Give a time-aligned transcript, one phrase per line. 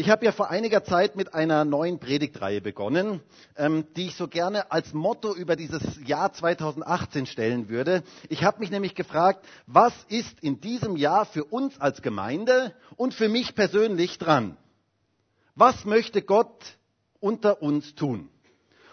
[0.00, 3.20] Ich habe ja vor einiger Zeit mit einer neuen Predigtreihe begonnen,
[3.56, 8.04] ähm, die ich so gerne als Motto über dieses Jahr 2018 stellen würde.
[8.28, 13.12] Ich habe mich nämlich gefragt, was ist in diesem Jahr für uns als Gemeinde und
[13.12, 14.56] für mich persönlich dran?
[15.56, 16.78] Was möchte Gott
[17.18, 18.28] unter uns tun?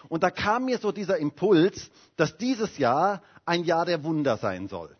[0.08, 4.66] Und da kam mir so dieser Impuls, dass dieses Jahr ein Jahr der Wunder sein
[4.66, 4.96] soll.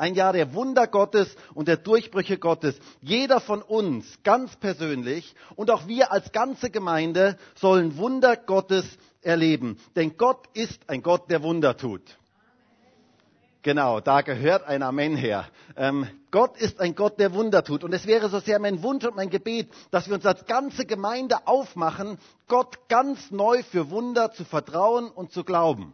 [0.00, 2.74] Ein Jahr der Wunder Gottes und der Durchbrüche Gottes.
[3.02, 8.86] Jeder von uns ganz persönlich und auch wir als ganze Gemeinde sollen Wunder Gottes
[9.20, 9.78] erleben.
[9.96, 12.00] Denn Gott ist ein Gott, der Wunder tut.
[13.60, 15.44] Genau, da gehört ein Amen her.
[15.76, 17.84] Ähm, Gott ist ein Gott, der Wunder tut.
[17.84, 20.86] Und es wäre so sehr mein Wunsch und mein Gebet, dass wir uns als ganze
[20.86, 22.16] Gemeinde aufmachen,
[22.48, 25.92] Gott ganz neu für Wunder zu vertrauen und zu glauben.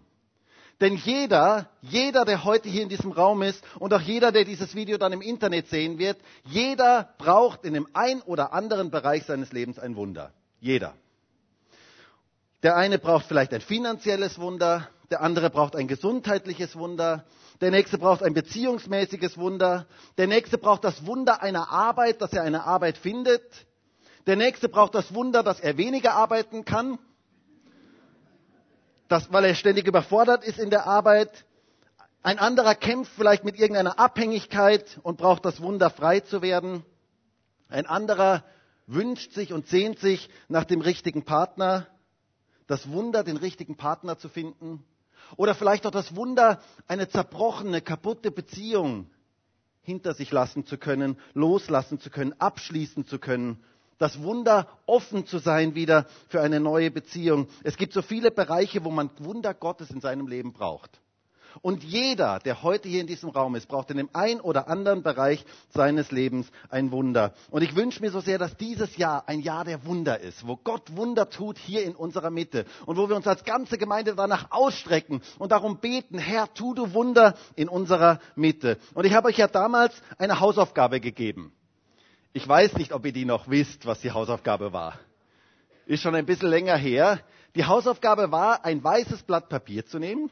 [0.81, 4.75] Denn jeder, jeder, der heute hier in diesem Raum ist und auch jeder, der dieses
[4.75, 9.53] Video dann im Internet sehen wird, jeder braucht in dem ein oder anderen Bereich seines
[9.53, 10.33] Lebens ein Wunder.
[10.61, 10.95] Jeder.
[12.63, 17.25] Der eine braucht vielleicht ein finanzielles Wunder, der andere braucht ein gesundheitliches Wunder,
[17.63, 19.87] der nächste braucht ein beziehungsmäßiges Wunder,
[20.19, 23.43] der nächste braucht das Wunder einer Arbeit, dass er eine Arbeit findet,
[24.27, 26.99] der nächste braucht das Wunder, dass er weniger arbeiten kann,
[29.09, 31.45] dass, weil er ständig überfordert ist in der Arbeit.
[32.23, 36.85] Ein anderer kämpft vielleicht mit irgendeiner Abhängigkeit und braucht das Wunder, frei zu werden.
[37.69, 38.45] Ein anderer
[38.87, 41.87] wünscht sich und sehnt sich nach dem richtigen Partner.
[42.67, 44.85] Das Wunder, den richtigen Partner zu finden.
[45.37, 49.09] Oder vielleicht auch das Wunder, eine zerbrochene, kaputte Beziehung
[49.83, 53.63] hinter sich lassen zu können, loslassen zu können, abschließen zu können
[53.99, 57.49] das Wunder, offen zu sein wieder für eine neue Beziehung.
[57.65, 61.01] Es gibt so viele Bereiche, wo man Wunder Gottes in seinem Leben braucht.
[61.63, 65.03] Und jeder, der heute hier in diesem Raum ist, braucht in dem einen oder anderen
[65.03, 67.33] Bereich seines Lebens ein Wunder.
[67.51, 70.57] Und ich wünsche mir so sehr, dass dieses Jahr ein Jahr der Wunder ist, wo
[70.57, 74.51] Gott Wunder tut hier in unserer Mitte und wo wir uns als ganze Gemeinde danach
[74.51, 78.79] ausstrecken und darum beten, Herr, tu du Wunder in unserer Mitte.
[78.95, 81.56] Und ich habe euch ja damals eine Hausaufgabe gegeben.
[82.37, 84.99] Ich weiß nicht, ob ihr die noch wisst, was die Hausaufgabe war.
[85.87, 87.21] Ist schon ein bisschen länger her.
[87.55, 90.31] Die Hausaufgabe war, ein weißes Blatt Papier zu nehmen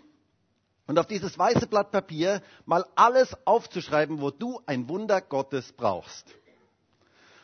[0.87, 6.27] und auf dieses weiße Blatt Papier mal alles aufzuschreiben, wo du ein Wunder Gottes brauchst.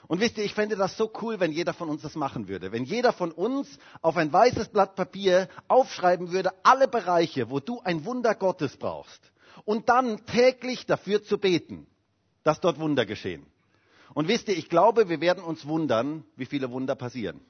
[0.09, 2.71] Und wisst ihr, ich fände das so cool, wenn jeder von uns das machen würde.
[2.71, 7.81] Wenn jeder von uns auf ein weißes Blatt Papier aufschreiben würde, alle Bereiche, wo du
[7.81, 9.22] ein Wunder Gottes brauchst.
[9.65, 11.87] Und dann täglich dafür zu beten,
[12.42, 13.50] dass dort Wunder geschehen.
[14.15, 17.41] Und wisst ihr, ich glaube, wir werden uns wundern, wie viele Wunder passieren.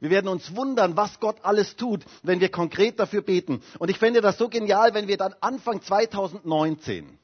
[0.00, 3.62] Wir werden uns wundern, was Gott alles tut, wenn wir konkret dafür beten.
[3.78, 7.18] Und ich fände das so genial, wenn wir dann Anfang 2019,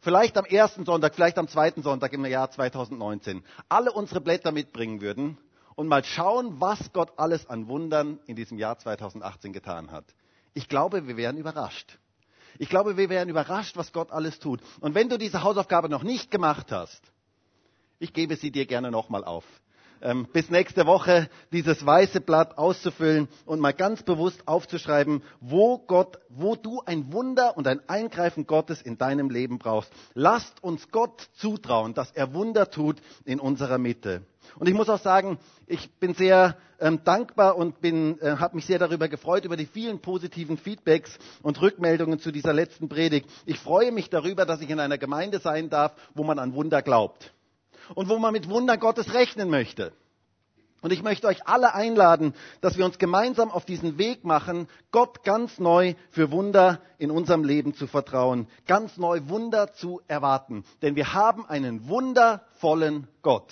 [0.00, 5.00] vielleicht am ersten Sonntag, vielleicht am zweiten Sonntag im Jahr 2019, alle unsere Blätter mitbringen
[5.00, 5.38] würden
[5.76, 10.04] und mal schauen, was Gott alles an Wundern in diesem Jahr 2018 getan hat.
[10.52, 11.98] Ich glaube, wir wären überrascht.
[12.58, 14.60] Ich glaube, wir wären überrascht, was Gott alles tut.
[14.80, 17.02] Und wenn du diese Hausaufgabe noch nicht gemacht hast,
[17.98, 19.44] ich gebe sie dir gerne nochmal auf.
[20.04, 26.18] Ähm, bis nächste Woche dieses weiße Blatt auszufüllen und mal ganz bewusst aufzuschreiben, wo Gott,
[26.28, 29.90] wo du ein Wunder und ein Eingreifen Gottes in deinem Leben brauchst.
[30.12, 34.22] Lasst uns Gott zutrauen, dass er Wunder tut in unserer Mitte.
[34.58, 38.66] Und ich muss auch sagen, ich bin sehr ähm, dankbar und bin, äh, habe mich
[38.66, 43.30] sehr darüber gefreut über die vielen positiven Feedbacks und Rückmeldungen zu dieser letzten Predigt.
[43.46, 46.82] Ich freue mich darüber, dass ich in einer Gemeinde sein darf, wo man an Wunder
[46.82, 47.33] glaubt
[47.94, 49.92] und wo man mit Wunder Gottes rechnen möchte.
[50.84, 55.24] Und ich möchte euch alle einladen, dass wir uns gemeinsam auf diesen Weg machen, Gott
[55.24, 60.62] ganz neu für Wunder in unserem Leben zu vertrauen, ganz neu Wunder zu erwarten.
[60.82, 63.50] Denn wir haben einen wundervollen Gott.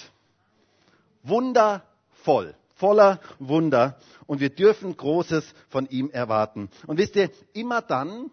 [1.22, 3.96] Wundervoll, voller Wunder.
[4.26, 6.68] Und wir dürfen Großes von ihm erwarten.
[6.86, 8.30] Und wisst ihr, immer dann,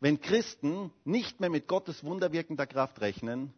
[0.00, 3.54] wenn Christen nicht mehr mit Gottes wunderwirkender Kraft rechnen,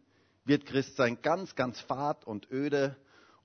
[0.47, 2.95] wird Christsein ganz, ganz fad und öde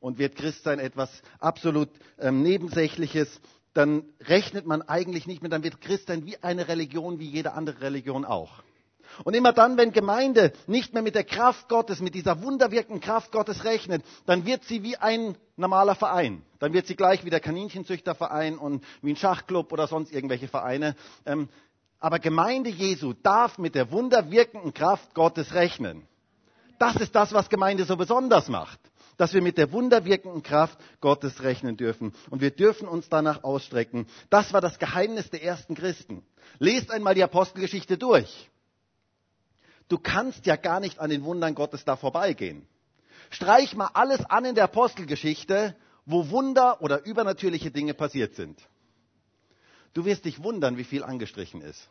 [0.01, 1.89] und wird Christsein etwas absolut
[2.19, 3.41] ähm, Nebensächliches,
[3.75, 7.81] dann rechnet man eigentlich nicht mehr, dann wird Christsein wie eine Religion, wie jede andere
[7.81, 8.63] Religion auch.
[9.25, 13.31] Und immer dann, wenn Gemeinde nicht mehr mit der Kraft Gottes, mit dieser wunderwirkenden Kraft
[13.31, 16.43] Gottes rechnet, dann wird sie wie ein normaler Verein.
[16.59, 20.97] Dann wird sie gleich wie der Kaninchenzüchterverein und wie ein Schachclub oder sonst irgendwelche Vereine.
[21.27, 21.49] Ähm,
[21.99, 26.07] aber Gemeinde Jesu darf mit der wunderwirkenden Kraft Gottes rechnen.
[26.83, 28.81] Das ist das, was Gemeinde so besonders macht.
[29.17, 32.13] Dass wir mit der wunderwirkenden Kraft Gottes rechnen dürfen.
[32.29, 34.09] Und wir dürfen uns danach ausstrecken.
[34.31, 36.25] Das war das Geheimnis der ersten Christen.
[36.59, 38.51] Lest einmal die Apostelgeschichte durch.
[39.89, 42.67] Du kannst ja gar nicht an den Wundern Gottes da vorbeigehen.
[43.31, 48.61] Streich mal alles an in der Apostelgeschichte, wo Wunder oder übernatürliche Dinge passiert sind.
[49.95, 51.89] Du wirst dich wundern, wie viel angestrichen ist.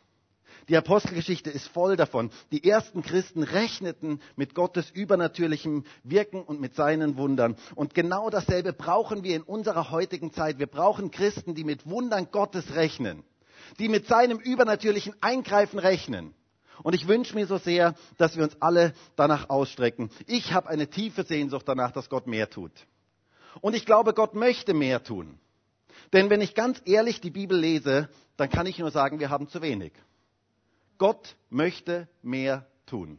[0.68, 2.30] Die Apostelgeschichte ist voll davon.
[2.52, 7.56] Die ersten Christen rechneten mit Gottes übernatürlichem Wirken und mit seinen Wundern.
[7.74, 10.58] Und genau dasselbe brauchen wir in unserer heutigen Zeit.
[10.58, 13.24] Wir brauchen Christen, die mit Wundern Gottes rechnen,
[13.78, 16.34] die mit seinem übernatürlichen Eingreifen rechnen.
[16.82, 20.10] Und ich wünsche mir so sehr, dass wir uns alle danach ausstrecken.
[20.26, 22.72] Ich habe eine tiefe Sehnsucht danach, dass Gott mehr tut.
[23.60, 25.38] Und ich glaube, Gott möchte mehr tun.
[26.12, 29.48] Denn wenn ich ganz ehrlich die Bibel lese, dann kann ich nur sagen, wir haben
[29.48, 29.92] zu wenig.
[31.02, 33.18] Gott möchte mehr tun.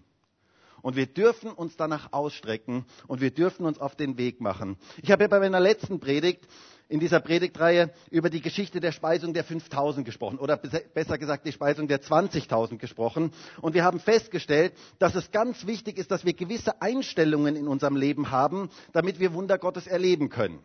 [0.82, 4.78] Und wir dürfen uns danach ausstrecken und wir dürfen uns auf den Weg machen.
[5.02, 6.48] Ich habe ja bei meiner letzten Predigt
[6.88, 11.52] in dieser Predigtreihe über die Geschichte der Speisung der 5000 gesprochen oder besser gesagt die
[11.52, 13.34] Speisung der 20.000 gesprochen.
[13.60, 17.98] Und wir haben festgestellt, dass es ganz wichtig ist, dass wir gewisse Einstellungen in unserem
[17.98, 20.60] Leben haben, damit wir Wunder Gottes erleben können.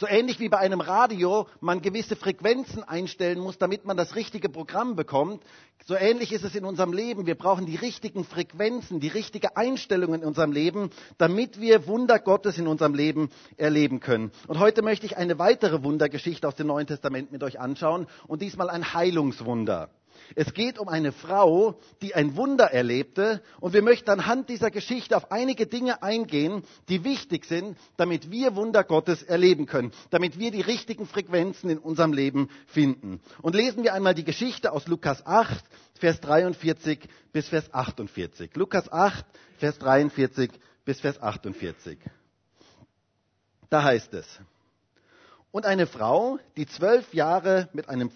[0.00, 4.48] So ähnlich wie bei einem Radio man gewisse Frequenzen einstellen muss, damit man das richtige
[4.48, 5.42] Programm bekommt,
[5.84, 7.26] so ähnlich ist es in unserem Leben.
[7.26, 10.88] Wir brauchen die richtigen Frequenzen, die richtige Einstellungen in unserem Leben,
[11.18, 14.32] damit wir Wunder Gottes in unserem Leben erleben können.
[14.48, 18.40] Und heute möchte ich eine weitere Wundergeschichte aus dem Neuen Testament mit euch anschauen und
[18.40, 19.90] diesmal ein Heilungswunder.
[20.34, 25.16] Es geht um eine Frau, die ein Wunder erlebte und wir möchten anhand dieser Geschichte
[25.16, 30.50] auf einige Dinge eingehen, die wichtig sind, damit wir Wunder Gottes erleben können, damit wir
[30.50, 33.20] die richtigen Frequenzen in unserem Leben finden.
[33.42, 35.64] Und lesen wir einmal die Geschichte aus Lukas 8,
[35.98, 37.00] Vers 43
[37.32, 38.54] bis Vers 48.
[38.54, 39.24] Lukas 8,
[39.58, 40.50] Vers 43
[40.84, 41.98] bis Vers 48.
[43.68, 44.40] Da heißt es,
[45.52, 48.10] und eine Frau, die zwölf Jahre mit einem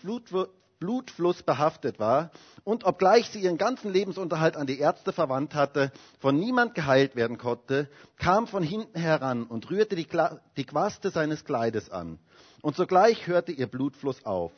[0.78, 2.30] Blutfluss behaftet war
[2.64, 7.38] und obgleich sie ihren ganzen Lebensunterhalt an die Ärzte verwandt hatte, von niemand geheilt werden
[7.38, 10.06] konnte, kam von hinten heran und rührte die,
[10.56, 12.18] die Quaste seines Kleides an.
[12.62, 14.52] Und sogleich hörte ihr Blutfluss auf.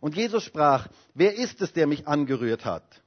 [0.00, 3.02] Und Jesus sprach, wer ist es, der mich angerührt hat?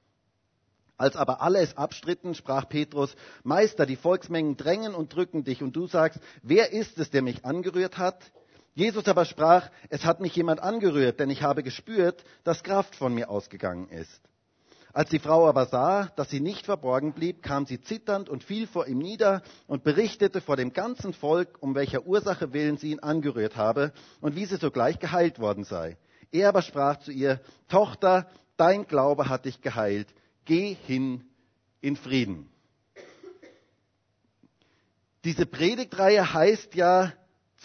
[0.97, 5.75] Als aber alle es abstritten, sprach Petrus, Meister, die Volksmengen drängen und drücken dich, und
[5.75, 8.31] du sagst, wer ist es, der mich angerührt hat?
[8.75, 13.13] Jesus aber sprach, es hat mich jemand angerührt, denn ich habe gespürt, dass Kraft von
[13.13, 14.21] mir ausgegangen ist.
[14.91, 18.67] Als die Frau aber sah, dass sie nicht verborgen blieb, kam sie zitternd und fiel
[18.67, 22.99] vor ihm nieder und berichtete vor dem ganzen Volk, um welcher Ursache willen sie ihn
[22.99, 25.97] angerührt habe und wie sie sogleich geheilt worden sei.
[26.31, 27.39] Er aber sprach zu ihr,
[27.69, 30.07] Tochter, dein Glaube hat dich geheilt,
[30.43, 31.23] geh hin
[31.79, 32.49] in Frieden.
[35.23, 37.13] Diese Predigtreihe heißt ja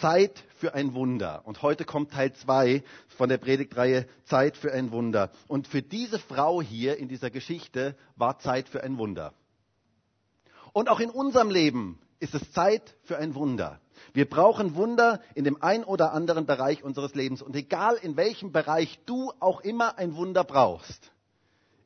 [0.01, 1.43] Zeit für ein Wunder.
[1.45, 5.31] Und heute kommt Teil 2 von der Predigtreihe Zeit für ein Wunder.
[5.47, 9.33] Und für diese Frau hier in dieser Geschichte war Zeit für ein Wunder.
[10.73, 13.79] Und auch in unserem Leben ist es Zeit für ein Wunder.
[14.13, 17.43] Wir brauchen Wunder in dem ein oder anderen Bereich unseres Lebens.
[17.43, 21.11] Und egal in welchem Bereich du auch immer ein Wunder brauchst,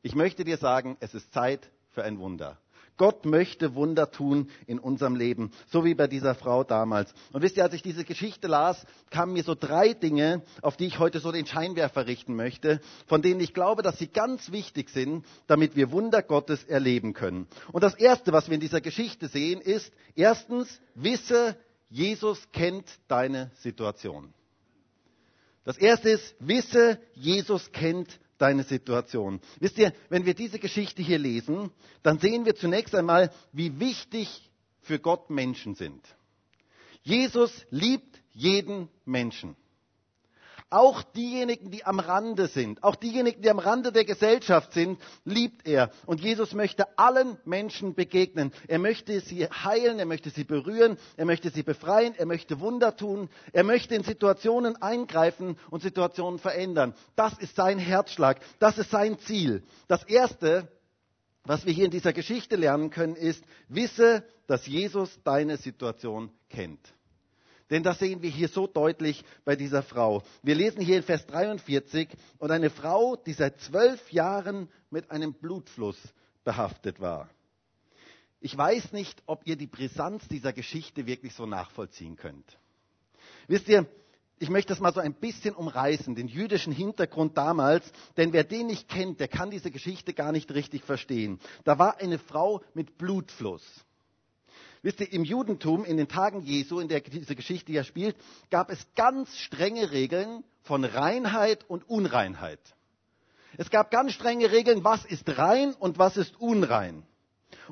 [0.02, 2.58] ich möchte dir sagen, es ist Zeit für ein Wunder.
[2.98, 7.14] Gott möchte Wunder tun in unserem Leben, so wie bei dieser Frau damals.
[7.34, 10.86] Und wisst ihr, als ich diese Geschichte las, kamen mir so drei Dinge, auf die
[10.86, 14.90] ich heute so den Scheinwerfer richten möchte, von denen ich glaube, dass sie ganz wichtig
[14.90, 17.48] sind, damit wir Wunder Gottes erleben können.
[17.72, 21.58] Und das Erste, was wir in dieser Geschichte sehen, ist, erstens, wisse,
[21.90, 24.34] Jesus kennt deine Situation.
[25.64, 29.40] Das Erste ist, wisse, Jesus kennt deine Situation.
[29.60, 31.72] Wisst ihr, wenn wir diese Geschichte hier lesen,
[32.04, 34.50] dann sehen wir zunächst einmal, wie wichtig
[34.82, 36.02] für Gott Menschen sind.
[37.04, 39.56] Jesus liebt jeden Menschen.
[40.72, 45.68] Auch diejenigen, die am Rande sind, auch diejenigen, die am Rande der Gesellschaft sind, liebt
[45.68, 45.92] er.
[46.08, 48.52] Und Jesus möchte allen Menschen begegnen.
[48.68, 52.98] Er möchte sie heilen, er möchte sie berühren, er möchte sie befreien, er möchte Wunder
[52.98, 56.96] tun, er möchte in Situationen eingreifen und Situationen verändern.
[57.16, 59.62] Das ist sein Herzschlag, das ist sein Ziel.
[59.88, 60.68] Das Erste,
[61.44, 66.95] was wir hier in dieser Geschichte lernen können, ist, wisse, dass Jesus deine Situation kennt.
[67.70, 70.22] Denn das sehen wir hier so deutlich bei dieser Frau.
[70.44, 75.34] Wir lesen hier in Vers 43, und eine Frau, die seit zwölf Jahren mit einem
[75.34, 75.98] Blutfluss
[76.44, 77.30] behaftet war.
[78.40, 82.46] Ich weiß nicht, ob ihr die Brisanz dieser Geschichte wirklich so nachvollziehen könnt.
[83.48, 83.88] Wisst ihr,
[84.38, 88.68] ich möchte das mal so ein bisschen umreißen, den jüdischen Hintergrund damals, denn wer den
[88.68, 91.40] nicht kennt, der kann diese Geschichte gar nicht richtig verstehen.
[91.64, 93.64] Da war eine Frau mit Blutfluss.
[94.86, 98.16] Wisst ihr, im Judentum, in den Tagen Jesu, in der diese Geschichte ja spielt,
[98.52, 102.60] gab es ganz strenge Regeln von Reinheit und Unreinheit.
[103.58, 107.02] Es gab ganz strenge Regeln, was ist rein und was ist unrein.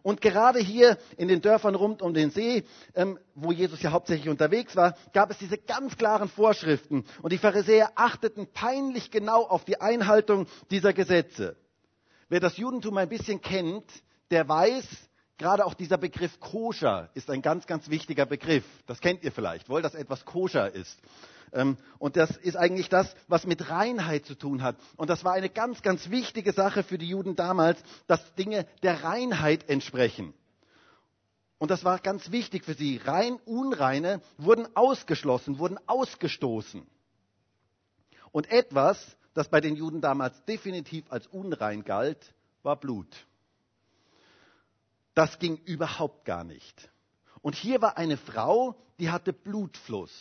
[0.01, 2.63] Und gerade hier in den Dörfern rund um den See,
[2.96, 7.05] ähm, wo Jesus ja hauptsächlich unterwegs war, gab es diese ganz klaren Vorschriften.
[7.22, 11.58] Und die Pharisäer achteten peinlich genau auf die Einhaltung dieser Gesetze.
[12.27, 13.86] Wer das Judentum ein bisschen kennt,
[14.32, 14.88] der weiß,
[15.37, 18.65] gerade auch dieser Begriff koscher ist ein ganz, ganz wichtiger Begriff.
[18.85, 20.99] Das kennt ihr vielleicht, wohl, dass etwas koscher ist.
[21.53, 24.75] Ähm, und das ist eigentlich das, was mit Reinheit zu tun hat.
[24.97, 29.03] Und das war eine ganz, ganz wichtige Sache für die Juden damals, dass Dinge der
[29.03, 30.33] Reinheit entsprechen.
[31.59, 32.97] Und das war ganz wichtig für sie.
[32.97, 36.85] Rein, Unreine wurden ausgeschlossen, wurden ausgestoßen.
[38.31, 43.07] Und etwas, das bei den Juden damals definitiv als unrein galt, war Blut.
[45.13, 46.89] Das ging überhaupt gar nicht.
[47.41, 50.12] Und hier war eine Frau, die hatte Blutfluss.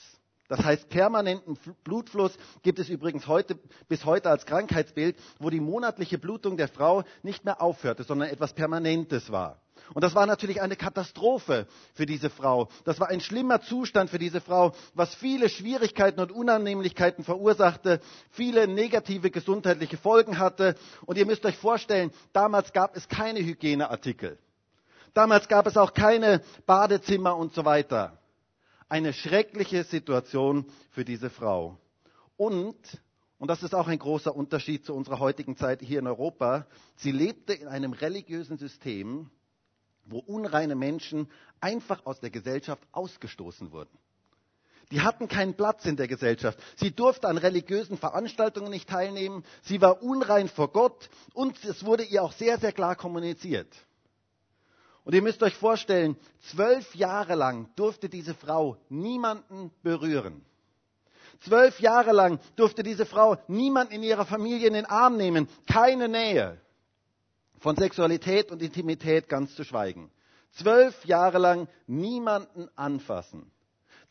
[0.48, 3.58] Das heißt, permanenten Blutfluss gibt es übrigens heute,
[3.88, 8.52] bis heute als Krankheitsbild, wo die monatliche Blutung der Frau nicht mehr aufhörte, sondern etwas
[8.52, 9.62] Permanentes war.
[9.94, 12.68] Und das war natürlich eine Katastrophe für diese Frau.
[12.84, 18.68] Das war ein schlimmer Zustand für diese Frau, was viele Schwierigkeiten und Unannehmlichkeiten verursachte, viele
[18.68, 20.76] negative gesundheitliche Folgen hatte.
[21.06, 24.38] Und ihr müsst euch vorstellen, damals gab es keine Hygieneartikel.
[25.14, 28.18] Damals gab es auch keine Badezimmer und so weiter
[28.92, 31.78] eine schreckliche Situation für diese Frau.
[32.36, 32.76] Und,
[33.38, 36.66] und das ist auch ein großer Unterschied zu unserer heutigen Zeit hier in Europa,
[36.96, 39.30] sie lebte in einem religiösen System,
[40.04, 43.96] wo unreine Menschen einfach aus der Gesellschaft ausgestoßen wurden.
[44.90, 46.58] Die hatten keinen Platz in der Gesellschaft.
[46.76, 49.42] Sie durfte an religiösen Veranstaltungen nicht teilnehmen.
[49.62, 53.68] Sie war unrein vor Gott und es wurde ihr auch sehr, sehr klar kommuniziert.
[55.04, 56.16] Und ihr müsst euch vorstellen,
[56.50, 60.44] zwölf Jahre lang durfte diese Frau niemanden berühren.
[61.40, 66.08] Zwölf Jahre lang durfte diese Frau niemand in ihrer Familie in den Arm nehmen, keine
[66.08, 66.60] Nähe.
[67.58, 70.10] Von Sexualität und Intimität ganz zu schweigen.
[70.52, 73.50] Zwölf Jahre lang niemanden anfassen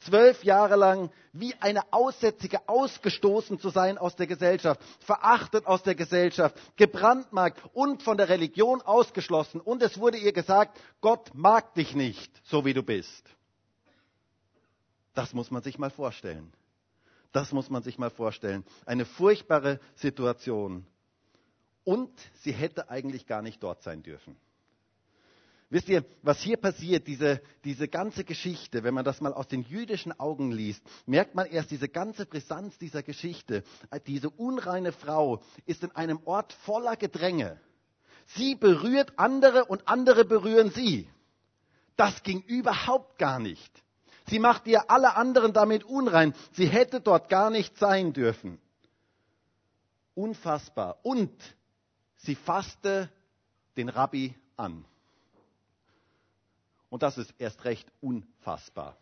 [0.01, 5.96] zwölf Jahre lang wie eine Aussätzige ausgestoßen zu sein aus der Gesellschaft, verachtet aus der
[5.96, 9.62] Gesellschaft, gebrandmarkt und von der Religion ausgeschlossen.
[9.62, 13.25] Und es wurde ihr gesagt, Gott mag dich nicht, so wie du bist.
[15.13, 16.51] Das muss man sich mal vorstellen.
[17.31, 18.65] Das muss man sich mal vorstellen.
[18.86, 20.86] Eine furchtbare Situation.
[21.84, 24.36] Und sie hätte eigentlich gar nicht dort sein dürfen.
[25.72, 29.62] Wisst ihr, was hier passiert, diese, diese ganze Geschichte, wenn man das mal aus den
[29.62, 33.63] jüdischen Augen liest, merkt man erst diese ganze Brisanz dieser Geschichte.
[34.06, 37.58] Diese unreine Frau ist in einem Ort voller Gedränge.
[38.36, 41.08] Sie berührt andere und andere berühren sie.
[41.96, 43.72] Das ging überhaupt gar nicht.
[44.28, 46.36] Sie macht ihr alle anderen damit unrein.
[46.51, 48.60] Sie hätte dort gar nicht sein dürfen.
[50.16, 51.00] Unfassbar.
[51.04, 51.32] Und
[52.18, 53.10] sie fasste
[53.78, 54.84] den Rabbi an.
[56.91, 58.98] Und das ist erst recht unfassbar.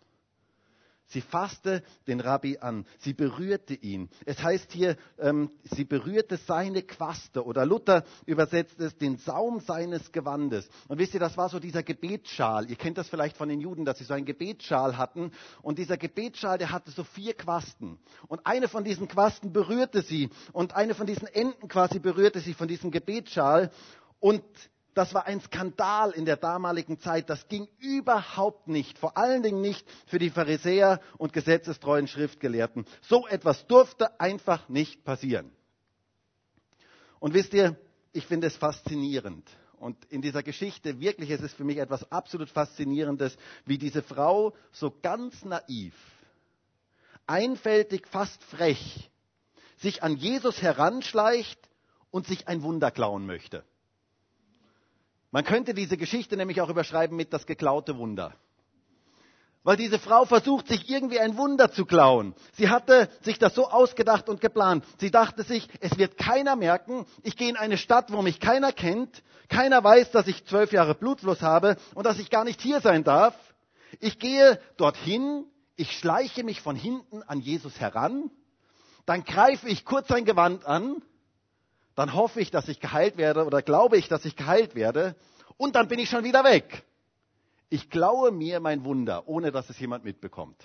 [1.08, 4.10] Sie fasste den Rabbi an, sie berührte ihn.
[4.28, 10.12] Es heißt hier, ähm, sie berührte seine Quaste oder Luther übersetzt es den Saum seines
[10.12, 10.70] Gewandes.
[10.88, 12.70] Und wisst ihr, das war so dieser Gebetsschal.
[12.70, 15.32] Ihr kennt das vielleicht von den Juden, dass sie so einen Gebetsschal hatten.
[15.64, 17.98] Und dieser Gebetsschal, der hatte so vier Quasten.
[18.28, 22.54] Und eine von diesen Quasten berührte sie und eine von diesen Enden quasi berührte sie
[22.54, 23.72] von diesem Gebetsschal.
[24.20, 24.44] Und
[24.94, 27.30] das war ein Skandal in der damaligen Zeit.
[27.30, 28.98] Das ging überhaupt nicht.
[28.98, 32.86] Vor allen Dingen nicht für die Pharisäer und gesetzestreuen Schriftgelehrten.
[33.02, 35.52] So etwas durfte einfach nicht passieren.
[37.20, 37.78] Und wisst ihr,
[38.14, 39.48] ich finde es faszinierend.
[39.80, 44.54] Und in dieser Geschichte wirklich ist es für mich etwas absolut Faszinierendes, wie diese Frau
[44.72, 45.96] so ganz naiv,
[47.28, 49.10] einfältig, fast frech,
[49.78, 51.70] sich an Jesus heranschleicht
[52.12, 53.64] und sich ein Wunder klauen möchte.
[55.32, 58.34] Man könnte diese Geschichte nämlich auch überschreiben mit das geklaute Wunder.
[59.64, 62.34] Weil diese Frau versucht, sich irgendwie ein Wunder zu klauen.
[62.54, 64.86] Sie hatte sich das so ausgedacht und geplant.
[65.00, 67.06] Sie dachte sich, es wird keiner merken.
[67.24, 69.22] Ich gehe in eine Stadt, wo mich keiner kennt.
[69.50, 73.04] Keiner weiß, dass ich zwölf Jahre Blutfluss habe und dass ich gar nicht hier sein
[73.04, 73.36] darf.
[74.00, 75.46] Ich gehe dorthin.
[75.76, 78.32] Ich schleiche mich von hinten an Jesus heran.
[79.06, 81.02] Dann greife ich kurz sein Gewand an
[82.00, 85.18] dann hoffe ich, dass ich geheilt werde oder glaube ich, dass ich geheilt werde
[85.58, 86.86] und dann bin ich schon wieder weg.
[87.68, 90.56] Ich klaue mir mein Wunder, ohne dass es jemand mitbekommt.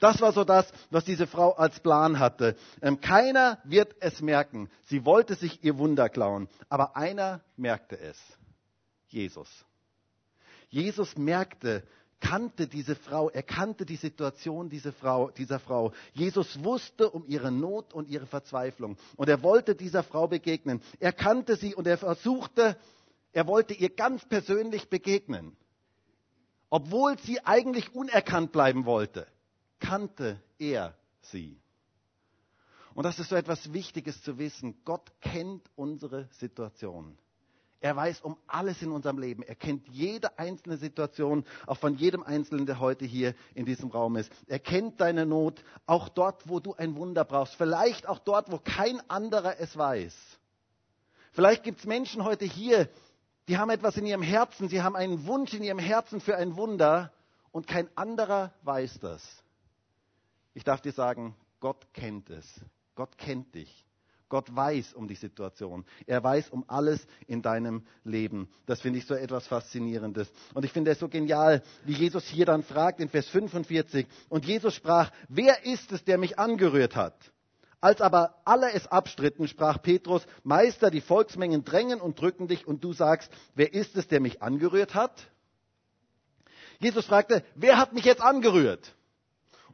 [0.00, 2.56] Das war so das, was diese Frau als Plan hatte.
[2.80, 4.70] Ähm, keiner wird es merken.
[4.86, 8.18] Sie wollte sich ihr Wunder klauen, aber einer merkte es.
[9.08, 9.50] Jesus.
[10.70, 11.82] Jesus merkte,
[12.24, 15.92] kannte diese Frau, er kannte die Situation dieser Frau, dieser Frau.
[16.12, 20.80] Jesus wusste um ihre Not und ihre Verzweiflung und er wollte dieser Frau begegnen.
[21.00, 22.76] Er kannte sie und er versuchte,
[23.34, 25.56] Er wollte ihr ganz persönlich begegnen.
[26.70, 29.26] Obwohl sie eigentlich unerkannt bleiben wollte,
[29.80, 31.60] kannte er sie.
[32.94, 34.76] Und das ist so etwas Wichtiges zu wissen.
[34.84, 37.18] Gott kennt unsere Situation.
[37.84, 39.42] Er weiß um alles in unserem Leben.
[39.42, 44.16] Er kennt jede einzelne Situation, auch von jedem Einzelnen, der heute hier in diesem Raum
[44.16, 44.32] ist.
[44.46, 47.56] Er kennt deine Not, auch dort, wo du ein Wunder brauchst.
[47.56, 50.16] Vielleicht auch dort, wo kein anderer es weiß.
[51.32, 52.88] Vielleicht gibt es Menschen heute hier,
[53.48, 56.56] die haben etwas in ihrem Herzen, sie haben einen Wunsch in ihrem Herzen für ein
[56.56, 57.12] Wunder
[57.52, 59.44] und kein anderer weiß das.
[60.54, 62.46] Ich darf dir sagen, Gott kennt es.
[62.94, 63.84] Gott kennt dich.
[64.34, 65.84] Gott weiß um die Situation.
[66.08, 68.48] Er weiß um alles in deinem Leben.
[68.66, 70.28] Das finde ich so etwas Faszinierendes.
[70.54, 74.08] Und ich finde es so genial, wie Jesus hier dann fragt in Vers 45.
[74.28, 77.14] Und Jesus sprach, wer ist es, der mich angerührt hat?
[77.80, 82.82] Als aber alle es abstritten, sprach Petrus, Meister, die Volksmengen drängen und drücken dich und
[82.82, 85.28] du sagst, wer ist es, der mich angerührt hat?
[86.80, 88.96] Jesus fragte, wer hat mich jetzt angerührt?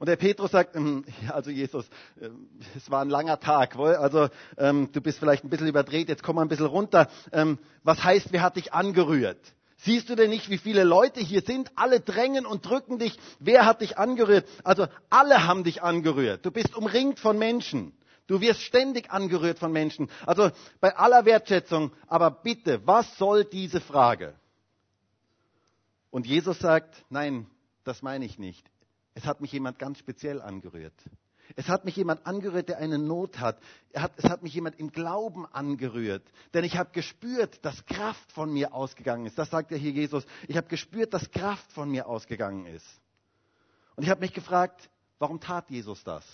[0.01, 1.85] Und der Petrus sagt, ähm, also Jesus,
[2.19, 2.31] äh,
[2.75, 3.95] es war ein langer Tag, wohl?
[3.97, 7.09] also ähm, du bist vielleicht ein bisschen überdreht, jetzt komm mal ein bisschen runter.
[7.33, 9.39] Ähm, was heißt, wer hat dich angerührt?
[9.77, 11.71] Siehst du denn nicht, wie viele Leute hier sind?
[11.77, 13.19] Alle drängen und drücken dich.
[13.41, 14.47] Wer hat dich angerührt?
[14.65, 16.47] Also alle haben dich angerührt.
[16.47, 17.93] Du bist umringt von Menschen.
[18.27, 20.09] Du wirst ständig angerührt von Menschen.
[20.25, 24.35] Also bei aller Wertschätzung, aber bitte, was soll diese Frage?
[26.11, 27.47] Und Jesus sagt, nein,
[27.85, 28.71] das meine ich nicht.
[29.21, 30.95] Es hat mich jemand ganz speziell angerührt.
[31.55, 33.59] Es hat mich jemand angerührt, der eine Not hat.
[33.93, 36.23] es hat mich jemand im Glauben angerührt.
[36.55, 39.37] Denn ich habe gespürt, dass Kraft von mir ausgegangen ist.
[39.37, 40.25] Das sagt ja hier Jesus.
[40.49, 42.87] Ich habe gespürt, dass Kraft von mir ausgegangen ist.
[43.95, 46.25] Und ich habe mich gefragt, warum tat Jesus das?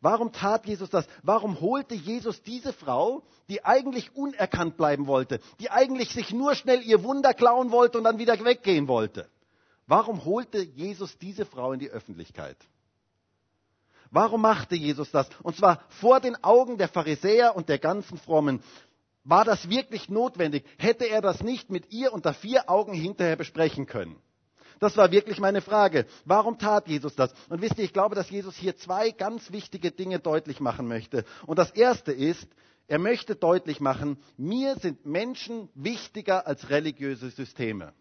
[0.00, 1.06] Warum tat Jesus das?
[1.22, 6.80] Warum holte Jesus diese Frau, die eigentlich unerkannt bleiben wollte, die eigentlich sich nur schnell
[6.80, 9.28] ihr Wunder klauen wollte und dann wieder weggehen wollte?
[9.86, 12.56] Warum holte Jesus diese Frau in die Öffentlichkeit?
[14.10, 15.28] Warum machte Jesus das?
[15.42, 18.62] Und zwar vor den Augen der Pharisäer und der ganzen Frommen.
[19.24, 20.64] War das wirklich notwendig?
[20.78, 24.16] Hätte er das nicht mit ihr unter vier Augen hinterher besprechen können?
[24.78, 26.06] Das war wirklich meine Frage.
[26.24, 27.32] Warum tat Jesus das?
[27.48, 31.24] Und wisst ihr, ich glaube, dass Jesus hier zwei ganz wichtige Dinge deutlich machen möchte.
[31.46, 32.46] Und das erste ist,
[32.86, 37.94] er möchte deutlich machen, mir sind Menschen wichtiger als religiöse Systeme.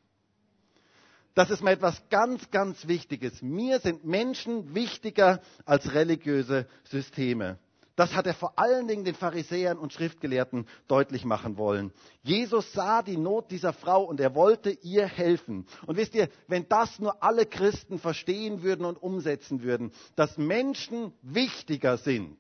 [1.36, 3.42] Das ist mir etwas ganz, ganz Wichtiges.
[3.42, 7.60] Mir sind Menschen wichtiger als religiöse Systeme.
[7.98, 11.94] Das hat er vor allen Dingen den Pharisäern und Schriftgelehrten deutlich machen wollen.
[12.24, 15.66] Jesus sah die Not dieser Frau und er wollte ihr helfen.
[15.86, 21.14] Und wisst ihr, wenn das nur alle Christen verstehen würden und umsetzen würden, dass Menschen
[21.22, 22.38] wichtiger sind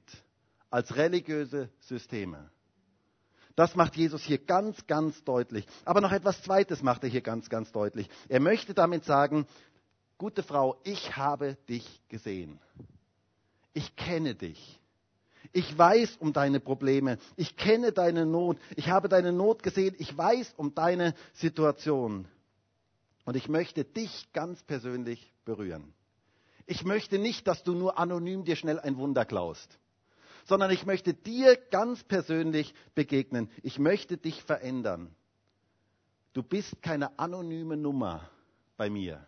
[0.69, 2.49] als religiöse Systeme,
[3.55, 5.65] das macht Jesus hier ganz, ganz deutlich.
[5.85, 8.09] Aber noch etwas Zweites macht er hier ganz, ganz deutlich.
[8.27, 9.47] Er möchte damit sagen,
[10.17, 12.59] gute Frau, ich habe dich gesehen.
[13.73, 14.79] Ich kenne dich.
[15.53, 17.17] Ich weiß um deine Probleme.
[17.37, 18.57] Ich kenne deine Not.
[18.75, 19.95] Ich habe deine Not gesehen.
[19.99, 22.27] Ich weiß um deine Situation.
[23.23, 25.93] Und ich möchte dich ganz persönlich berühren.
[26.65, 29.79] Ich möchte nicht, dass du nur anonym dir schnell ein Wunder klaust
[30.45, 33.49] sondern ich möchte dir ganz persönlich begegnen.
[33.63, 35.13] Ich möchte dich verändern.
[36.33, 38.29] Du bist keine anonyme Nummer
[38.77, 39.25] bei mir,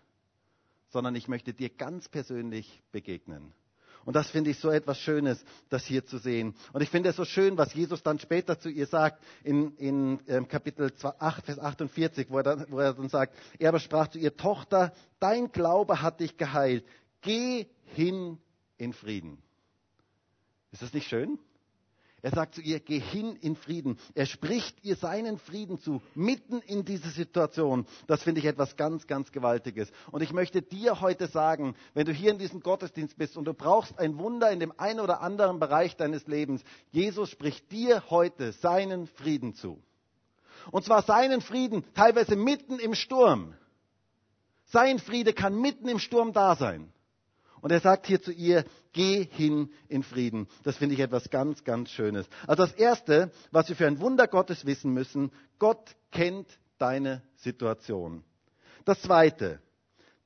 [0.89, 3.53] sondern ich möchte dir ganz persönlich begegnen.
[4.05, 6.55] Und das finde ich so etwas Schönes, das hier zu sehen.
[6.71, 10.19] Und ich finde es so schön, was Jesus dann später zu ihr sagt, in, in
[10.27, 14.07] ähm, Kapitel 8, Vers 48, wo er, dann, wo er dann sagt, er aber sprach
[14.07, 16.85] zu ihr, Tochter, dein Glaube hat dich geheilt.
[17.19, 18.37] Geh hin
[18.77, 19.43] in Frieden.
[20.71, 21.39] Ist das nicht schön?
[22.23, 23.99] Er sagt zu ihr, geh hin in Frieden.
[24.15, 27.85] Er spricht ihr seinen Frieden zu, mitten in diese Situation.
[28.07, 29.91] Das finde ich etwas ganz, ganz Gewaltiges.
[30.11, 33.53] Und ich möchte dir heute sagen, wenn du hier in diesem Gottesdienst bist und du
[33.53, 38.51] brauchst ein Wunder in dem einen oder anderen Bereich deines Lebens, Jesus spricht dir heute
[38.51, 39.79] seinen Frieden zu.
[40.71, 43.53] Und zwar seinen Frieden, teilweise mitten im Sturm.
[44.65, 46.91] Sein Friede kann mitten im Sturm da sein.
[47.67, 50.47] Und er sagt hier zu ihr, geh hin in Frieden.
[50.63, 52.25] Das finde ich etwas ganz, ganz Schönes.
[52.47, 58.23] Also das Erste, was wir für ein Wunder Gottes wissen müssen, Gott kennt deine Situation.
[58.85, 59.59] Das Zweite,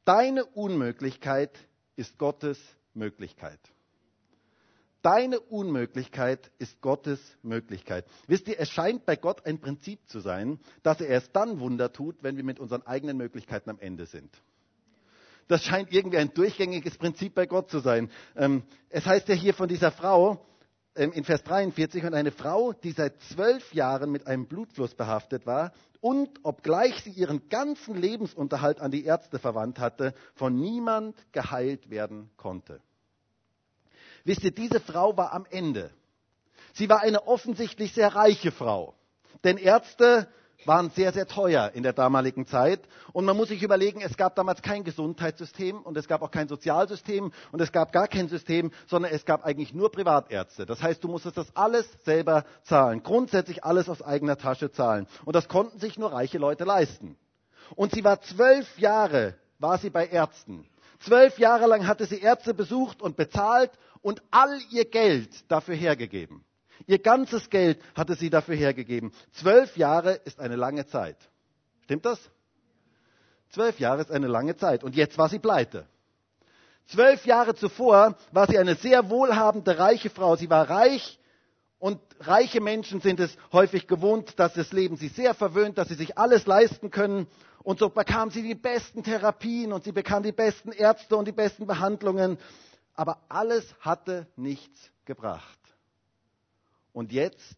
[0.05, 1.57] deine Unmöglichkeit
[1.95, 2.59] ist Gottes
[2.93, 3.59] Möglichkeit.
[5.01, 8.05] Deine Unmöglichkeit ist Gottes Möglichkeit.
[8.27, 11.91] Wisst ihr, es scheint bei Gott ein Prinzip zu sein, dass er erst dann Wunder
[11.91, 14.29] tut, wenn wir mit unseren eigenen Möglichkeiten am Ende sind.
[15.47, 18.09] Das scheint irgendwie ein durchgängiges Prinzip bei Gott zu sein.
[18.35, 20.45] Ähm, es heißt ja hier von dieser Frau,
[20.95, 25.45] ähm, in Vers 43, und eine Frau, die seit zwölf Jahren mit einem Blutfluss behaftet
[25.45, 31.89] war und obgleich sie ihren ganzen Lebensunterhalt an die Ärzte verwandt hatte, von niemand geheilt
[31.89, 32.81] werden konnte.
[34.23, 35.91] Wisst ihr, diese Frau war am Ende.
[36.73, 38.95] Sie war eine offensichtlich sehr reiche Frau.
[39.43, 40.27] Denn Ärzte
[40.65, 42.81] waren sehr, sehr teuer in der damaligen Zeit.
[43.13, 46.47] Und man muss sich überlegen, es gab damals kein Gesundheitssystem und es gab auch kein
[46.47, 50.65] Sozialsystem und es gab gar kein System, sondern es gab eigentlich nur Privatärzte.
[50.65, 53.03] Das heißt, du musstest das alles selber zahlen.
[53.03, 55.07] Grundsätzlich alles aus eigener Tasche zahlen.
[55.25, 57.17] Und das konnten sich nur reiche Leute leisten.
[57.75, 60.67] Und sie war zwölf Jahre, war sie bei Ärzten.
[60.99, 63.71] Zwölf Jahre lang hatte sie Ärzte besucht und bezahlt
[64.01, 66.43] und all ihr Geld dafür hergegeben.
[66.87, 69.11] Ihr ganzes Geld hatte sie dafür hergegeben.
[69.31, 71.17] Zwölf Jahre ist eine lange Zeit.
[71.83, 72.19] Stimmt das?
[73.49, 74.83] Zwölf Jahre ist eine lange Zeit.
[74.83, 75.85] Und jetzt war sie pleite.
[76.87, 80.35] Zwölf Jahre zuvor war sie eine sehr wohlhabende, reiche Frau.
[80.35, 81.19] Sie war reich
[81.79, 85.95] und reiche Menschen sind es häufig gewohnt, dass das Leben sie sehr verwöhnt, dass sie
[85.95, 87.27] sich alles leisten können.
[87.63, 91.31] Und so bekam sie die besten Therapien und sie bekam die besten Ärzte und die
[91.31, 92.37] besten Behandlungen.
[92.93, 95.60] Aber alles hatte nichts gebracht.
[96.93, 97.57] Und jetzt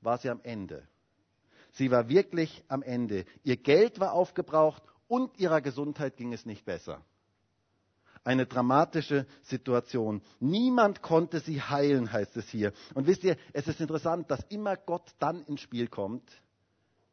[0.00, 0.86] war sie am Ende.
[1.72, 3.24] Sie war wirklich am Ende.
[3.42, 7.04] Ihr Geld war aufgebraucht und ihrer Gesundheit ging es nicht besser.
[8.22, 10.22] Eine dramatische Situation.
[10.40, 12.72] Niemand konnte sie heilen, heißt es hier.
[12.94, 16.22] Und wisst ihr, es ist interessant, dass immer Gott dann ins Spiel kommt,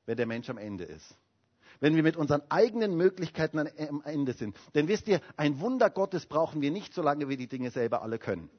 [0.05, 1.17] wenn der Mensch am Ende ist.
[1.79, 4.55] Wenn wir mit unseren eigenen Möglichkeiten am Ende sind.
[4.75, 8.19] Denn wisst ihr, ein Wunder Gottes brauchen wir nicht, solange wir die Dinge selber alle
[8.19, 8.49] können.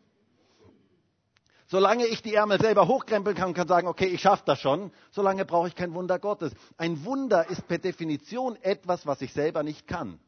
[1.72, 4.92] Solange ich die Ärmel selber hochkrempeln kann und kann sagen, okay, ich schaffe das schon,
[5.10, 6.52] solange brauche ich kein Wunder Gottes.
[6.76, 10.20] Ein Wunder ist per Definition etwas, was ich selber nicht kann.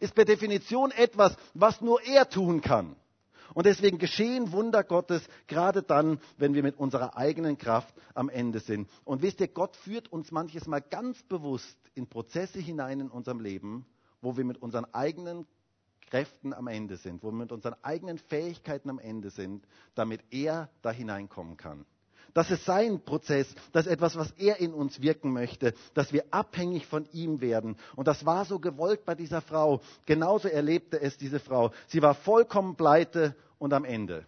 [0.00, 2.96] Ist per Definition etwas, was nur er tun kann.
[3.54, 8.58] Und deswegen geschehen Wunder Gottes gerade dann, wenn wir mit unserer eigenen Kraft am Ende
[8.58, 8.90] sind.
[9.04, 13.38] Und wisst ihr, Gott führt uns manches Mal ganz bewusst in Prozesse hinein in unserem
[13.38, 13.86] Leben,
[14.20, 15.46] wo wir mit unseren eigenen
[16.06, 20.70] Kräften am Ende sind, wo wir mit unseren eigenen Fähigkeiten am Ende sind, damit er
[20.82, 21.84] da hineinkommen kann.
[22.36, 26.24] Das ist sein Prozess, das ist etwas, was er in uns wirken möchte, dass wir
[26.32, 27.76] abhängig von ihm werden.
[27.94, 29.80] Und das war so gewollt bei dieser Frau.
[30.04, 31.72] Genauso erlebte es diese Frau.
[31.86, 34.26] Sie war vollkommen pleite und am Ende.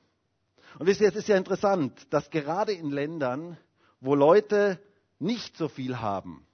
[0.79, 3.59] Und wisst ihr, es ist ja interessant, dass gerade in Ländern,
[4.01, 4.81] wo Leute
[5.19, 6.47] nicht so viel haben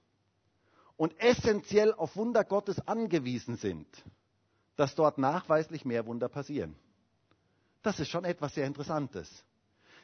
[0.97, 3.87] und essentiell auf Wunder Gottes angewiesen sind,
[4.75, 6.75] dass dort nachweislich mehr Wunder passieren.
[7.81, 9.43] Das ist schon etwas sehr Interessantes.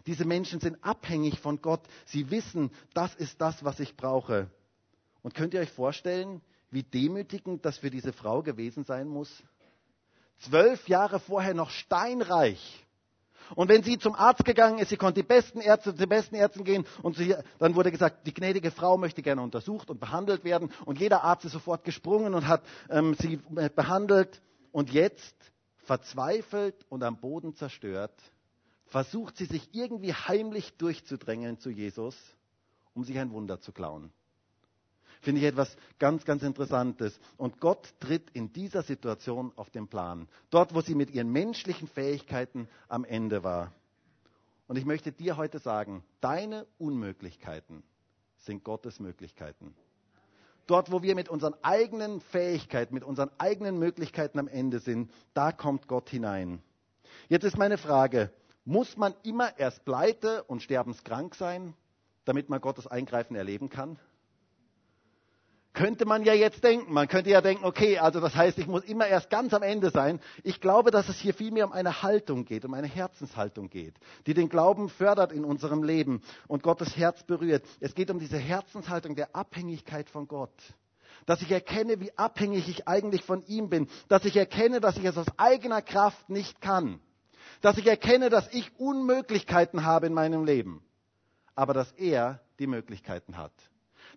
[0.05, 1.81] Diese Menschen sind abhängig von Gott.
[2.05, 4.49] Sie wissen, das ist das, was ich brauche.
[5.21, 9.43] Und könnt ihr euch vorstellen, wie demütigend das für diese Frau gewesen sein muss?
[10.39, 12.85] Zwölf Jahre vorher noch steinreich.
[13.55, 16.35] Und wenn sie zum Arzt gegangen ist, sie konnte die besten Ärzte zu den besten
[16.35, 20.43] Ärzten gehen und sie, dann wurde gesagt, die gnädige Frau möchte gerne untersucht und behandelt
[20.43, 20.71] werden.
[20.85, 23.37] Und jeder Arzt ist sofort gesprungen und hat ähm, sie
[23.75, 24.41] behandelt.
[24.71, 25.35] Und jetzt,
[25.77, 28.13] verzweifelt und am Boden zerstört,
[28.85, 32.15] versucht sie sich irgendwie heimlich durchzudrängeln zu Jesus,
[32.93, 34.11] um sich ein Wunder zu klauen.
[35.21, 37.19] Finde ich etwas ganz, ganz Interessantes.
[37.37, 40.27] Und Gott tritt in dieser Situation auf den Plan.
[40.49, 43.71] Dort, wo sie mit ihren menschlichen Fähigkeiten am Ende war.
[44.67, 47.83] Und ich möchte dir heute sagen, deine Unmöglichkeiten
[48.37, 49.75] sind Gottes Möglichkeiten
[50.71, 55.51] dort, wo wir mit unseren eigenen Fähigkeiten, mit unseren eigenen Möglichkeiten am Ende sind, da
[55.51, 56.61] kommt Gott hinein.
[57.27, 58.31] Jetzt ist meine Frage,
[58.63, 61.73] muss man immer erst pleite und sterbenskrank sein,
[62.23, 63.99] damit man Gottes Eingreifen erleben kann?
[65.73, 66.91] Könnte man ja jetzt denken.
[66.91, 69.89] Man könnte ja denken, okay, also das heißt, ich muss immer erst ganz am Ende
[69.89, 70.19] sein.
[70.43, 73.95] Ich glaube, dass es hier vielmehr um eine Haltung geht, um eine Herzenshaltung geht,
[74.27, 77.63] die den Glauben fördert in unserem Leben und Gottes Herz berührt.
[77.79, 80.53] Es geht um diese Herzenshaltung der Abhängigkeit von Gott.
[81.25, 83.87] Dass ich erkenne, wie abhängig ich eigentlich von ihm bin.
[84.09, 86.99] Dass ich erkenne, dass ich es aus eigener Kraft nicht kann.
[87.61, 90.83] Dass ich erkenne, dass ich Unmöglichkeiten habe in meinem Leben.
[91.55, 93.53] Aber dass er die Möglichkeiten hat.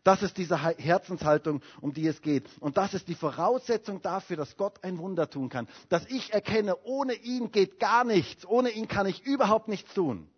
[0.04, 2.44] Das ist diese Herzenshaltung, um die es geht.
[2.60, 5.66] Und das ist die Voraussetzung dafür, dass Gott ein Wunder tun kann.
[5.88, 8.46] Dass ich erkenne, ohne ihn geht gar nichts.
[8.46, 10.28] Ohne ihn kann ich überhaupt nichts tun.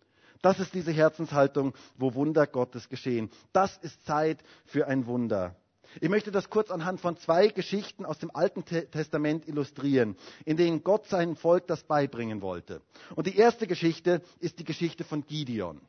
[0.40, 3.30] Das ist diese Herzenshaltung, wo Wunder Gottes geschehen.
[3.52, 5.56] Das ist Zeit für ein Wunder.
[6.00, 10.84] Ich möchte das kurz anhand von zwei Geschichten aus dem Alten Testament illustrieren, in denen
[10.84, 12.82] Gott seinem Volk das beibringen wollte.
[13.16, 15.80] Und die erste Geschichte ist die Geschichte von Gideon.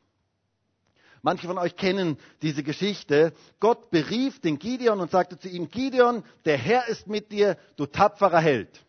[1.22, 3.32] Manche von euch kennen diese Geschichte.
[3.60, 7.86] Gott berief den Gideon und sagte zu ihm, Gideon, der Herr ist mit dir, du
[7.86, 8.84] tapferer Held.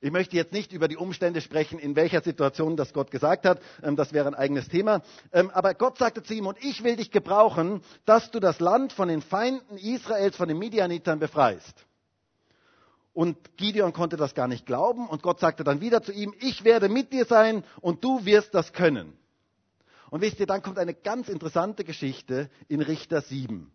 [0.00, 3.60] Ich möchte jetzt nicht über die Umstände sprechen, in welcher Situation das Gott gesagt hat.
[3.82, 5.02] Ähm, das wäre ein eigenes Thema.
[5.32, 8.92] Ähm, aber Gott sagte zu ihm, und ich will dich gebrauchen, dass du das Land
[8.92, 11.86] von den Feinden Israels, von den Midianitern befreist.
[13.14, 15.08] Und Gideon konnte das gar nicht glauben.
[15.08, 18.54] Und Gott sagte dann wieder zu ihm, ich werde mit dir sein und du wirst
[18.54, 19.18] das können.
[20.10, 23.70] Und wisst ihr, dann kommt eine ganz interessante Geschichte in Richter 7.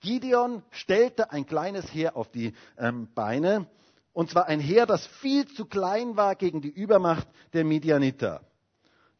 [0.00, 3.68] Gideon stellte ein kleines Heer auf die ähm, Beine
[4.12, 8.42] und zwar ein Heer, das viel zu klein war gegen die Übermacht der Midianiter.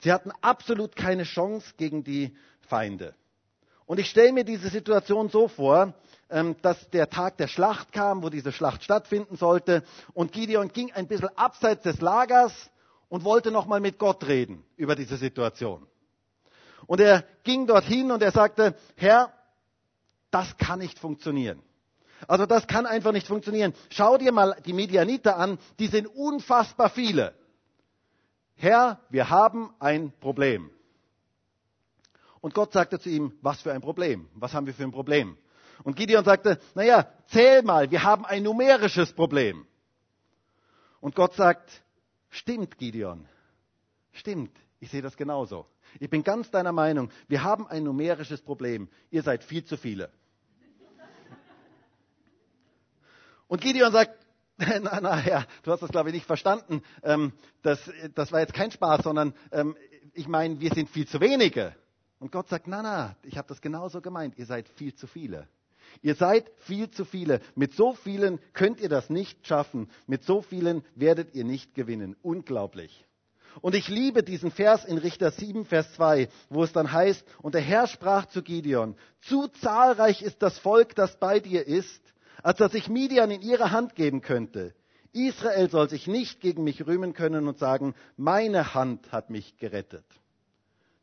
[0.01, 3.15] Sie hatten absolut keine Chance gegen die Feinde.
[3.87, 5.95] Und ich stelle mir diese Situation so vor,
[6.31, 9.83] ähm, dass der Tag der Schlacht kam, wo diese Schlacht stattfinden sollte.
[10.13, 12.71] Und Gideon ging ein bisschen abseits des Lagers
[13.09, 15.87] und wollte nochmal mit Gott reden über diese Situation.
[16.87, 19.33] Und er ging dorthin und er sagte, Herr,
[20.31, 21.63] das kann nicht funktionieren.
[22.29, 23.75] Also das kann einfach nicht funktionieren.
[23.91, 27.35] Schau dir mal die Medianiter an, die sind unfassbar viele.
[28.55, 30.71] Herr, wir haben ein Problem.
[32.41, 34.29] Und Gott sagte zu ihm, was für ein Problem?
[34.35, 35.37] Was haben wir für ein Problem?
[35.85, 39.67] Und Gideon sagte, naja, zähl mal, wir haben ein numerisches Problem.
[41.01, 41.83] Und Gott sagt,
[42.31, 43.27] stimmt, Gideon,
[44.13, 45.67] stimmt, ich sehe das genauso.
[46.01, 48.89] Ich bin ganz deiner Meinung, wir haben ein numerisches Problem.
[49.11, 50.11] Ihr seid viel zu viele.
[53.49, 54.15] Und Gideon sagt,
[54.57, 56.83] na, na, Herr, du hast das glaube ich nicht verstanden.
[57.03, 57.79] Ähm, das,
[58.15, 59.77] das war jetzt kein Spaß, sondern ähm,
[60.15, 61.75] ich meine, wir sind viel zu wenige.
[62.19, 64.39] Und Gott sagt, na, na, ich habe das genauso gemeint.
[64.39, 65.49] Ihr seid viel zu viele.
[66.01, 67.41] Ihr seid viel zu viele.
[67.55, 69.91] Mit so vielen könnt ihr das nicht schaffen.
[70.07, 72.17] Mit so vielen werdet ihr nicht gewinnen.
[72.23, 73.05] Unglaublich.
[73.61, 77.55] Und ich liebe diesen Vers in Richter 7, Vers 2, wo es dann heißt, und
[77.55, 82.01] der Herr sprach zu Gideon, zu zahlreich ist das Volk, das bei dir ist,
[82.43, 84.75] als dass ich Midian in ihre Hand geben könnte.
[85.13, 90.07] Israel soll sich nicht gegen mich rühmen können und sagen, meine Hand hat mich gerettet.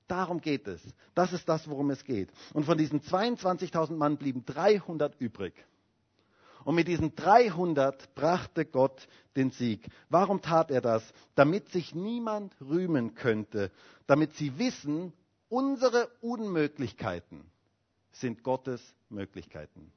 [0.08, 0.82] Darum geht es.
[1.14, 2.30] Das ist das, worum es geht.
[2.54, 5.54] Und von diesen 22.000 Mann blieben 300 übrig.
[6.66, 9.88] Und mit diesen 300 brachte Gott den Sieg.
[10.10, 11.04] Warum tat er das?
[11.36, 13.72] Damit sich niemand rühmen könnte,
[14.08, 15.14] damit sie wissen,
[15.48, 17.46] unsere Unmöglichkeiten
[18.12, 19.92] sind Gottes Möglichkeiten.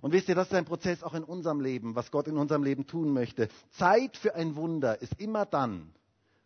[0.00, 2.62] Und wisst ihr, das ist ein Prozess auch in unserem Leben, was Gott in unserem
[2.62, 3.48] Leben tun möchte.
[3.70, 5.94] Zeit für ein Wunder ist immer dann,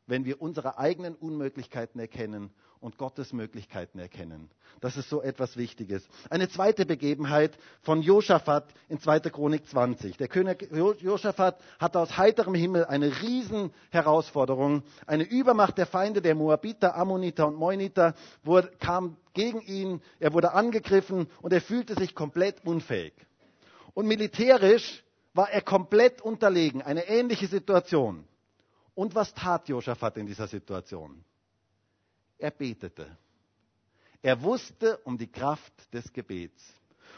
[0.06, 4.50] wenn wir unsere eigenen Unmöglichkeiten erkennen und Gottes Möglichkeiten erkennen.
[4.80, 6.06] Das ist so etwas Wichtiges.
[6.30, 9.20] Eine zweite Begebenheit von Josaphat in 2.
[9.20, 10.16] Chronik 20.
[10.16, 14.82] Der König Josaphat hatte aus heiterem Himmel eine riesen Herausforderung.
[15.06, 18.14] Eine Übermacht der Feinde der Moabiter, Ammoniter und Moiniter
[18.44, 20.00] wurde, kam gegen ihn.
[20.20, 23.14] Er wurde angegriffen und er fühlte sich komplett unfähig.
[23.94, 25.02] Und militärisch
[25.34, 28.24] war er komplett unterlegen, eine ähnliche Situation.
[28.94, 31.24] Und was tat Josaphat in dieser Situation?
[32.38, 33.06] Er betete.
[34.22, 36.74] Er wusste um die Kraft des Gebets.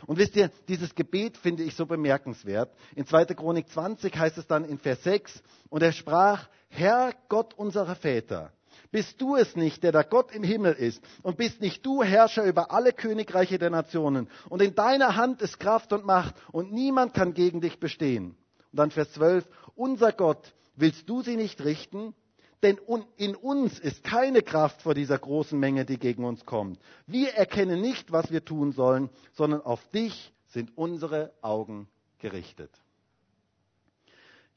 [0.07, 2.75] Und wisst ihr, dieses Gebet finde ich so bemerkenswert.
[2.95, 3.27] In 2.
[3.27, 8.53] Chronik 20 heißt es dann in Vers 6, und er sprach, Herr Gott unserer Väter,
[8.91, 11.03] bist du es nicht, der da Gott im Himmel ist?
[11.23, 14.29] Und bist nicht du Herrscher über alle Königreiche der Nationen?
[14.49, 18.37] Und in deiner Hand ist Kraft und Macht und niemand kann gegen dich bestehen.
[18.73, 22.15] Und dann Vers 12, unser Gott, willst du sie nicht richten?
[22.63, 22.79] Denn
[23.17, 26.79] in uns ist keine Kraft vor dieser großen Menge, die gegen uns kommt.
[27.07, 32.71] Wir erkennen nicht, was wir tun sollen, sondern auf dich sind unsere Augen gerichtet.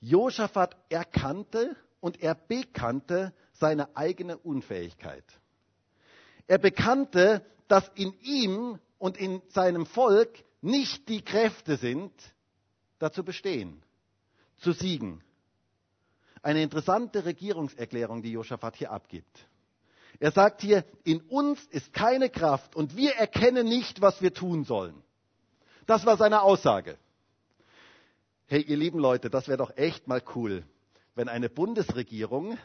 [0.01, 5.23] Josaphat erkannte und er bekannte, seine eigene Unfähigkeit.
[6.47, 12.11] Er bekannte, dass in ihm und in seinem Volk nicht die Kräfte sind,
[12.99, 13.81] dazu bestehen,
[14.57, 15.23] zu siegen.
[16.43, 19.47] Eine interessante Regierungserklärung, die Josaphat hier abgibt.
[20.19, 24.65] Er sagt hier, in uns ist keine Kraft und wir erkennen nicht, was wir tun
[24.65, 25.01] sollen.
[25.85, 26.97] Das war seine Aussage.
[28.45, 30.63] Hey, ihr lieben Leute, das wäre doch echt mal cool,
[31.15, 32.57] wenn eine Bundesregierung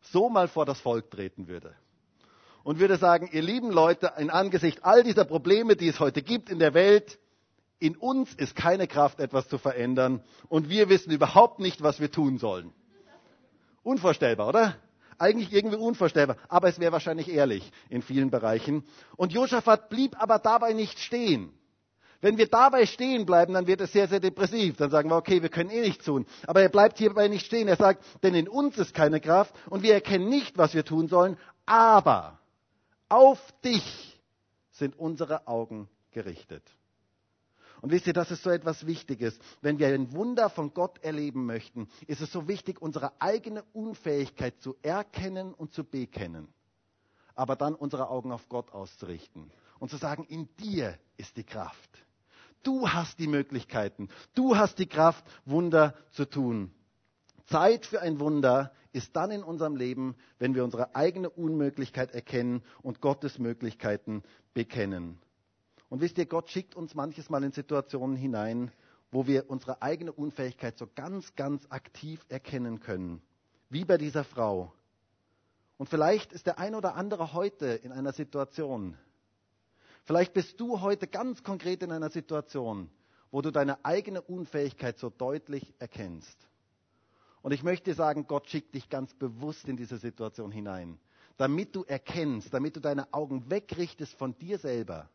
[0.00, 1.74] so mal vor das Volk treten würde
[2.64, 6.50] und würde sagen, ihr lieben Leute, in Angesicht all dieser Probleme, die es heute gibt
[6.50, 7.20] in der Welt,
[7.78, 12.10] in uns ist keine Kraft, etwas zu verändern und wir wissen überhaupt nicht, was wir
[12.10, 12.72] tun sollen.
[13.84, 14.76] Unvorstellbar, oder?
[15.18, 18.82] Eigentlich irgendwie unvorstellbar, aber es wäre wahrscheinlich ehrlich in vielen Bereichen.
[19.16, 21.52] Und Josaphat blieb aber dabei nicht stehen.
[22.20, 24.78] Wenn wir dabei stehen bleiben, dann wird es sehr, sehr depressiv.
[24.78, 26.24] Dann sagen wir, okay, wir können eh nichts tun.
[26.46, 27.68] Aber er bleibt hierbei nicht stehen.
[27.68, 31.06] Er sagt, denn in uns ist keine Kraft und wir erkennen nicht, was wir tun
[31.06, 31.36] sollen.
[31.66, 32.40] Aber
[33.10, 34.18] auf dich
[34.70, 36.62] sind unsere Augen gerichtet.
[37.84, 39.38] Und wisst ihr, das ist so etwas Wichtiges.
[39.60, 44.58] Wenn wir ein Wunder von Gott erleben möchten, ist es so wichtig, unsere eigene Unfähigkeit
[44.62, 46.48] zu erkennen und zu bekennen.
[47.34, 51.90] Aber dann unsere Augen auf Gott auszurichten und zu sagen, in dir ist die Kraft.
[52.62, 54.08] Du hast die Möglichkeiten.
[54.34, 56.72] Du hast die Kraft, Wunder zu tun.
[57.48, 62.62] Zeit für ein Wunder ist dann in unserem Leben, wenn wir unsere eigene Unmöglichkeit erkennen
[62.80, 64.22] und Gottes Möglichkeiten
[64.54, 65.18] bekennen.
[65.94, 68.72] Und wisst ihr, Gott schickt uns manches Mal in Situationen hinein,
[69.12, 73.22] wo wir unsere eigene Unfähigkeit so ganz, ganz aktiv erkennen können.
[73.70, 74.72] Wie bei dieser Frau.
[75.76, 78.98] Und vielleicht ist der ein oder andere heute in einer Situation.
[80.02, 82.90] Vielleicht bist du heute ganz konkret in einer Situation,
[83.30, 86.48] wo du deine eigene Unfähigkeit so deutlich erkennst.
[87.40, 90.98] Und ich möchte sagen, Gott schickt dich ganz bewusst in diese Situation hinein,
[91.36, 95.08] damit du erkennst, damit du deine Augen wegrichtest von dir selber,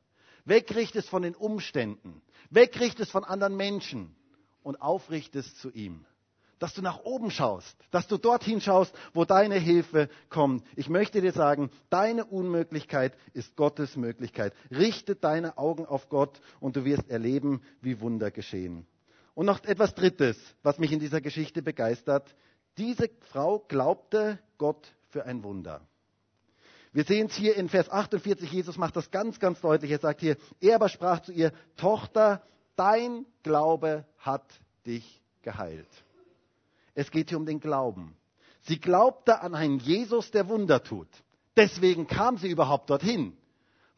[0.50, 4.16] wegrichtest von den Umständen, wegrichtest von anderen Menschen
[4.64, 6.06] und aufrichtest zu ihm.
[6.58, 10.66] Dass du nach oben schaust, dass du dorthin schaust, wo deine Hilfe kommt.
[10.76, 14.54] Ich möchte dir sagen, deine Unmöglichkeit ist Gottes Möglichkeit.
[14.70, 18.86] Richte deine Augen auf Gott und du wirst erleben, wie Wunder geschehen.
[19.36, 22.36] Und noch etwas Drittes, was mich in dieser Geschichte begeistert.
[22.78, 25.88] Diese Frau glaubte Gott für ein Wunder.
[26.92, 29.92] Wir sehen es hier in Vers 48, Jesus macht das ganz, ganz deutlich.
[29.92, 32.42] Er sagt hier, er aber sprach zu ihr, Tochter,
[32.76, 34.46] dein Glaube hat
[34.86, 35.90] dich geheilt.
[36.96, 38.16] Es geht hier um den Glauben.
[38.62, 41.08] Sie glaubte an einen Jesus, der Wunder tut.
[41.56, 43.38] Deswegen kam sie überhaupt dorthin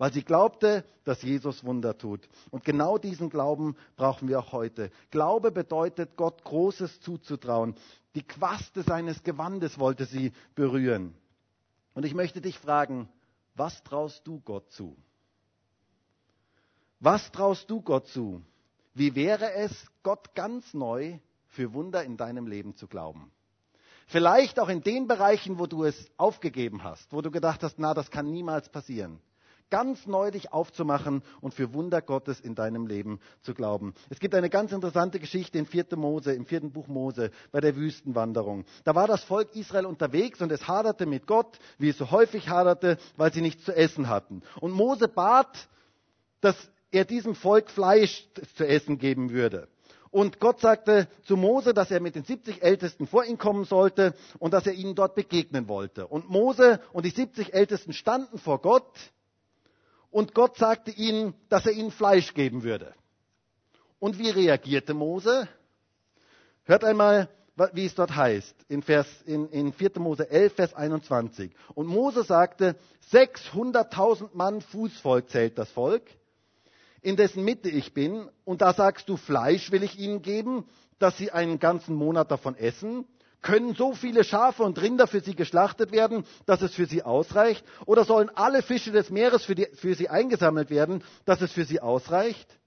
[0.01, 2.27] weil sie glaubte, dass Jesus Wunder tut.
[2.49, 4.89] Und genau diesen Glauben brauchen wir auch heute.
[5.11, 7.75] Glaube bedeutet, Gott Großes zuzutrauen.
[8.15, 11.13] Die Quaste seines Gewandes wollte sie berühren.
[11.93, 13.09] Und ich möchte dich fragen,
[13.55, 14.95] was traust du Gott zu?
[16.99, 18.41] Was traust du Gott zu?
[18.93, 19.71] Wie wäre es,
[20.03, 23.31] Gott ganz neu für Wunder in deinem Leben zu glauben?
[24.07, 27.93] Vielleicht auch in den Bereichen, wo du es aufgegeben hast, wo du gedacht hast, na,
[27.93, 29.19] das kann niemals passieren
[29.71, 33.95] ganz neu dich aufzumachen und für Wunder Gottes in deinem Leben zu glauben.
[34.11, 35.87] Es gibt eine ganz interessante Geschichte in 4.
[35.95, 38.65] Mose, im vierten Buch Mose, bei der Wüstenwanderung.
[38.83, 42.49] Da war das Volk Israel unterwegs und es haderte mit Gott, wie es so häufig
[42.49, 44.43] haderte, weil sie nichts zu essen hatten.
[44.59, 45.67] Und Mose bat,
[46.41, 46.55] dass
[46.91, 49.67] er diesem Volk Fleisch zu essen geben würde.
[50.11, 54.13] Und Gott sagte zu Mose, dass er mit den 70 Ältesten vor ihn kommen sollte
[54.39, 56.05] und dass er ihnen dort begegnen wollte.
[56.07, 58.91] Und Mose und die 70 Ältesten standen vor Gott
[60.11, 62.93] und Gott sagte ihnen, dass er ihnen Fleisch geben würde.
[63.99, 65.47] Und wie reagierte Mose?
[66.65, 67.29] Hört einmal,
[67.73, 69.91] wie es dort heißt, in, Vers, in, in 4.
[69.97, 71.51] Mose 11, Vers 21.
[71.75, 72.75] Und Mose sagte,
[73.11, 76.03] 600.000 Mann Fußvolk zählt das Volk,
[77.01, 78.29] in dessen Mitte ich bin.
[78.45, 80.65] Und da sagst du, Fleisch will ich ihnen geben,
[80.99, 83.05] dass sie einen ganzen Monat davon essen.
[83.41, 87.65] Können so viele Schafe und Rinder für sie geschlachtet werden, dass es für sie ausreicht?
[87.87, 91.65] Oder sollen alle Fische des Meeres für, die, für sie eingesammelt werden, dass es für
[91.65, 92.59] sie ausreicht?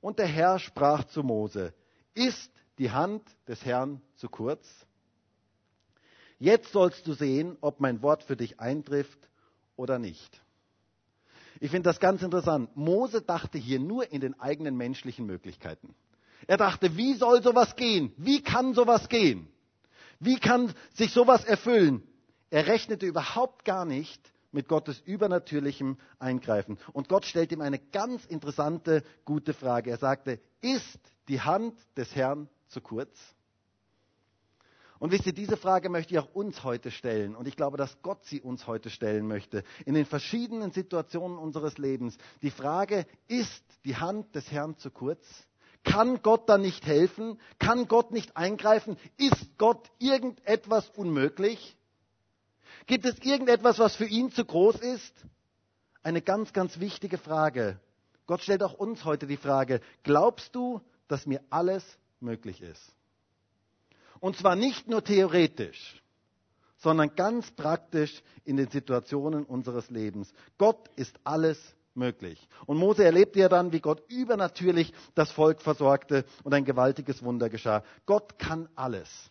[0.00, 1.72] Und der Herr sprach zu Mose,
[2.14, 4.66] ist die Hand des Herrn zu kurz?
[6.38, 9.18] Jetzt sollst du sehen, ob mein Wort für dich eintrifft
[9.76, 10.42] oder nicht.
[11.60, 12.76] Ich finde das ganz interessant.
[12.76, 15.94] Mose dachte hier nur in den eigenen menschlichen Möglichkeiten.
[16.46, 18.12] Er dachte, wie soll sowas gehen?
[18.16, 19.48] Wie kann sowas gehen?
[20.20, 22.02] Wie kann sich sowas erfüllen?
[22.50, 26.78] Er rechnete überhaupt gar nicht mit Gottes übernatürlichem Eingreifen.
[26.92, 29.90] Und Gott stellt ihm eine ganz interessante, gute Frage.
[29.90, 30.98] Er sagte, ist
[31.28, 33.16] die Hand des Herrn zu kurz?
[34.98, 37.36] Und wisst ihr, diese Frage möchte ich auch uns heute stellen.
[37.36, 39.62] Und ich glaube, dass Gott sie uns heute stellen möchte.
[39.84, 42.16] In den verschiedenen Situationen unseres Lebens.
[42.40, 45.20] Die Frage, ist die Hand des Herrn zu kurz?
[45.86, 47.40] Kann Gott da nicht helfen?
[47.60, 48.98] Kann Gott nicht eingreifen?
[49.16, 51.76] Ist Gott irgendetwas unmöglich?
[52.86, 55.14] Gibt es irgendetwas, was für ihn zu groß ist?
[56.02, 57.80] Eine ganz, ganz wichtige Frage.
[58.26, 61.84] Gott stellt auch uns heute die Frage, glaubst du, dass mir alles
[62.18, 62.82] möglich ist?
[64.18, 66.02] Und zwar nicht nur theoretisch,
[66.78, 70.32] sondern ganz praktisch in den Situationen unseres Lebens.
[70.58, 71.58] Gott ist alles
[71.96, 72.48] möglich.
[72.66, 77.48] Und Mose erlebte ja dann, wie Gott übernatürlich das Volk versorgte und ein gewaltiges Wunder
[77.48, 77.82] geschah.
[78.04, 79.30] Gott kann alles.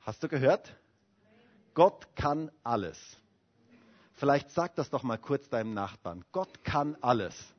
[0.00, 0.74] Hast du gehört?
[1.74, 2.98] Gott kann alles.
[4.14, 6.24] Vielleicht sag das doch mal kurz deinem Nachbarn.
[6.30, 7.53] Gott kann alles.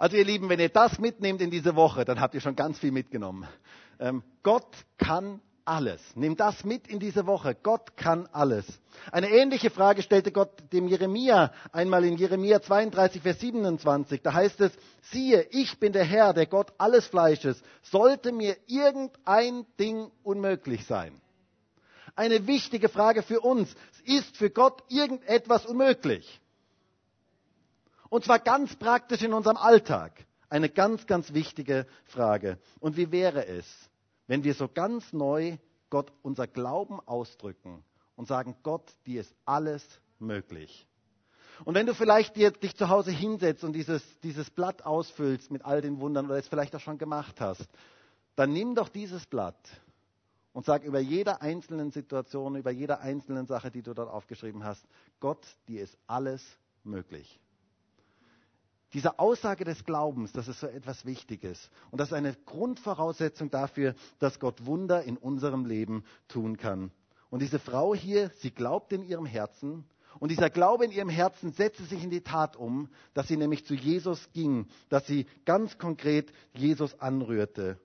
[0.00, 2.78] Also ihr Lieben, wenn ihr das mitnehmt in diese Woche, dann habt ihr schon ganz
[2.78, 3.46] viel mitgenommen.
[3.98, 6.00] Ähm, Gott kann alles.
[6.14, 7.54] Nimm das mit in diese Woche.
[7.54, 8.64] Gott kann alles.
[9.12, 14.22] Eine ähnliche Frage stellte Gott dem Jeremia einmal in Jeremia 32, Vers 27.
[14.22, 14.72] Da heißt es,
[15.02, 17.62] siehe, ich bin der Herr, der Gott alles Fleisches.
[17.82, 21.20] Sollte mir irgendein Ding unmöglich sein?
[22.16, 23.76] Eine wichtige Frage für uns.
[24.04, 26.40] Ist für Gott irgendetwas unmöglich?
[28.10, 30.26] Und zwar ganz praktisch in unserem Alltag.
[30.50, 32.58] Eine ganz, ganz wichtige Frage.
[32.80, 33.64] Und wie wäre es,
[34.26, 35.56] wenn wir so ganz neu
[35.90, 37.84] Gott unser Glauben ausdrücken
[38.16, 39.84] und sagen, Gott, dir ist alles
[40.18, 40.86] möglich.
[41.64, 45.64] Und wenn du vielleicht dir, dich zu Hause hinsetzt und dieses, dieses Blatt ausfüllst mit
[45.64, 47.68] all den Wundern oder es vielleicht auch schon gemacht hast,
[48.34, 49.58] dann nimm doch dieses Blatt
[50.52, 54.84] und sag über jede einzelnen Situation, über jede einzelne Sache, die du dort aufgeschrieben hast,
[55.20, 56.42] Gott, dir ist alles
[56.82, 57.38] möglich.
[58.92, 61.70] Diese Aussage des Glaubens, das ist so etwas Wichtiges.
[61.90, 66.90] Und das ist eine Grundvoraussetzung dafür, dass Gott Wunder in unserem Leben tun kann.
[67.30, 69.84] Und diese Frau hier, sie glaubt in ihrem Herzen.
[70.18, 73.64] Und dieser Glaube in ihrem Herzen setzte sich in die Tat um, dass sie nämlich
[73.64, 77.78] zu Jesus ging, dass sie ganz konkret Jesus anrührte.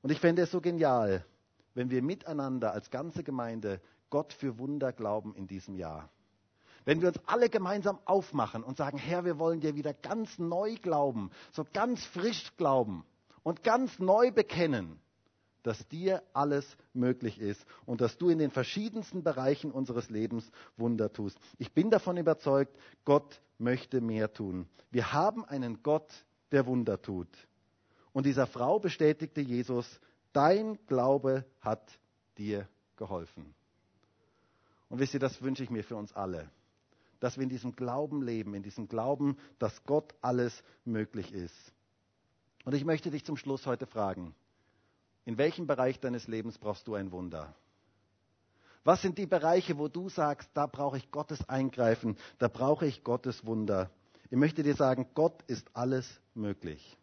[0.00, 1.26] Und ich fände es so genial,
[1.74, 6.08] wenn wir miteinander als ganze Gemeinde Gott für Wunder glauben in diesem Jahr.
[6.90, 10.74] Wenn wir uns alle gemeinsam aufmachen und sagen, Herr, wir wollen dir wieder ganz neu
[10.74, 13.04] glauben, so ganz frisch glauben
[13.44, 14.98] und ganz neu bekennen,
[15.62, 21.12] dass dir alles möglich ist und dass du in den verschiedensten Bereichen unseres Lebens Wunder
[21.12, 21.38] tust.
[21.58, 24.68] Ich bin davon überzeugt, Gott möchte mehr tun.
[24.90, 26.10] Wir haben einen Gott,
[26.50, 27.28] der Wunder tut.
[28.12, 30.00] Und dieser Frau bestätigte Jesus,
[30.32, 31.88] dein Glaube hat
[32.36, 33.54] dir geholfen.
[34.88, 36.50] Und wisst ihr, das wünsche ich mir für uns alle
[37.20, 41.72] dass wir in diesem Glauben leben, in diesem Glauben, dass Gott alles möglich ist.
[42.64, 44.34] Und ich möchte dich zum Schluss heute fragen,
[45.24, 47.54] in welchem Bereich deines Lebens brauchst du ein Wunder?
[48.82, 53.04] Was sind die Bereiche, wo du sagst, da brauche ich Gottes Eingreifen, da brauche ich
[53.04, 53.90] Gottes Wunder?
[54.30, 56.96] Ich möchte dir sagen, Gott ist alles möglich.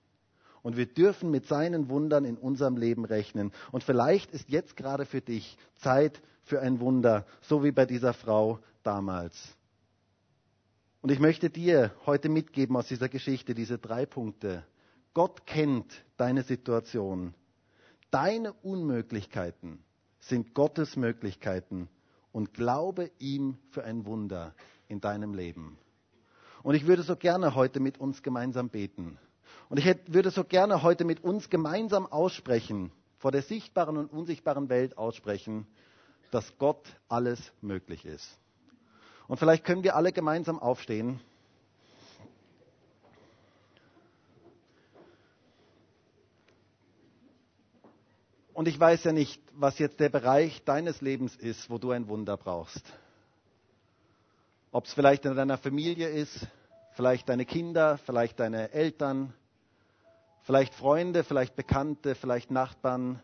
[0.64, 3.52] Und wir dürfen mit seinen Wundern in unserem Leben rechnen.
[3.72, 8.14] Und vielleicht ist jetzt gerade für dich Zeit für ein Wunder, so wie bei dieser
[8.14, 9.56] Frau damals.
[11.08, 14.66] Und ich möchte dir heute mitgeben aus dieser Geschichte diese drei Punkte.
[15.14, 17.34] Gott kennt deine Situation.
[18.12, 19.80] Deine Unmöglichkeiten
[20.20, 21.88] sind Gottes Möglichkeiten
[22.34, 24.54] und glaube ihm für ein Wunder
[24.90, 25.78] in deinem Leben.
[26.62, 29.18] Und ich würde so gerne heute mit uns gemeinsam beten.
[29.70, 34.68] Und ich würde so gerne heute mit uns gemeinsam aussprechen, vor der sichtbaren und unsichtbaren
[34.68, 35.68] Welt aussprechen,
[36.32, 38.38] dass Gott alles möglich ist.
[39.28, 41.20] Und vielleicht können wir alle gemeinsam aufstehen.
[48.54, 52.08] Und ich weiß ja nicht, was jetzt der Bereich deines Lebens ist, wo du ein
[52.08, 52.82] Wunder brauchst.
[54.72, 56.48] Ob es vielleicht in deiner Familie ist,
[56.94, 59.34] vielleicht deine Kinder, vielleicht deine Eltern,
[60.42, 63.22] vielleicht Freunde, vielleicht Bekannte, vielleicht Nachbarn,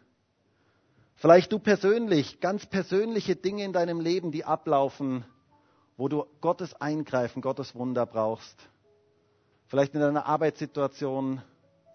[1.15, 5.25] vielleicht du persönlich, ganz persönliche Dinge in deinem Leben, die ablaufen,
[5.97, 8.57] wo du Gottes Eingreifen, Gottes Wunder brauchst.
[9.67, 11.41] Vielleicht in deiner Arbeitssituation,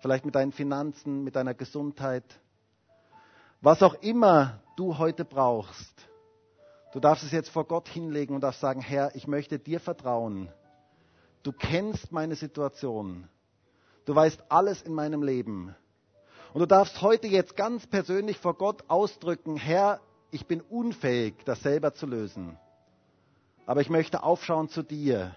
[0.01, 2.25] vielleicht mit deinen Finanzen, mit deiner Gesundheit.
[3.61, 5.93] Was auch immer du heute brauchst,
[6.93, 10.49] du darfst es jetzt vor Gott hinlegen und darfst sagen, Herr, ich möchte dir vertrauen.
[11.43, 13.29] Du kennst meine Situation.
[14.05, 15.75] Du weißt alles in meinem Leben.
[16.53, 21.63] Und du darfst heute jetzt ganz persönlich vor Gott ausdrücken, Herr, ich bin unfähig, das
[21.63, 22.59] selber zu lösen
[23.69, 25.37] aber ich möchte aufschauen zu dir.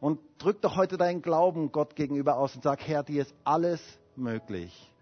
[0.00, 3.80] Und drück doch heute deinen Glauben Gott gegenüber aus und sag, Herr, dir ist alles
[4.16, 4.92] möglich.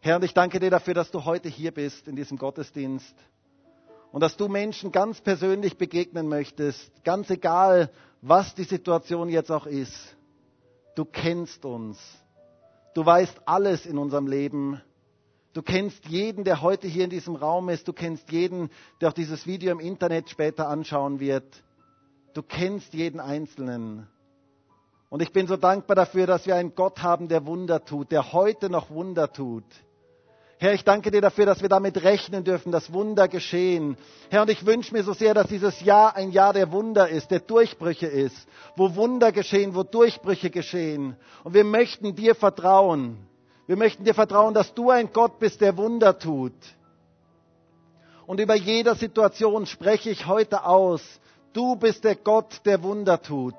[0.00, 3.14] Herr, und ich danke dir dafür, dass du heute hier bist in diesem Gottesdienst
[4.12, 7.90] und dass du Menschen ganz persönlich begegnen möchtest, ganz egal,
[8.20, 9.96] was die Situation jetzt auch ist.
[10.96, 11.98] Du kennst uns.
[12.92, 14.82] Du weißt alles in unserem Leben.
[15.56, 17.88] Du kennst jeden, der heute hier in diesem Raum ist.
[17.88, 18.68] Du kennst jeden,
[19.00, 21.46] der auch dieses Video im Internet später anschauen wird.
[22.34, 24.06] Du kennst jeden Einzelnen.
[25.08, 28.34] Und ich bin so dankbar dafür, dass wir einen Gott haben, der Wunder tut, der
[28.34, 29.64] heute noch Wunder tut.
[30.58, 33.96] Herr, ich danke dir dafür, dass wir damit rechnen dürfen, dass Wunder geschehen.
[34.28, 37.30] Herr, und ich wünsche mir so sehr, dass dieses Jahr ein Jahr der Wunder ist,
[37.30, 38.46] der Durchbrüche ist,
[38.76, 41.16] wo Wunder geschehen, wo Durchbrüche geschehen.
[41.44, 43.26] Und wir möchten dir vertrauen.
[43.66, 46.54] Wir möchten dir vertrauen, dass du ein Gott bist, der Wunder tut.
[48.26, 51.02] Und über jeder Situation spreche ich heute aus.
[51.52, 53.54] Du bist der Gott, der Wunder tut.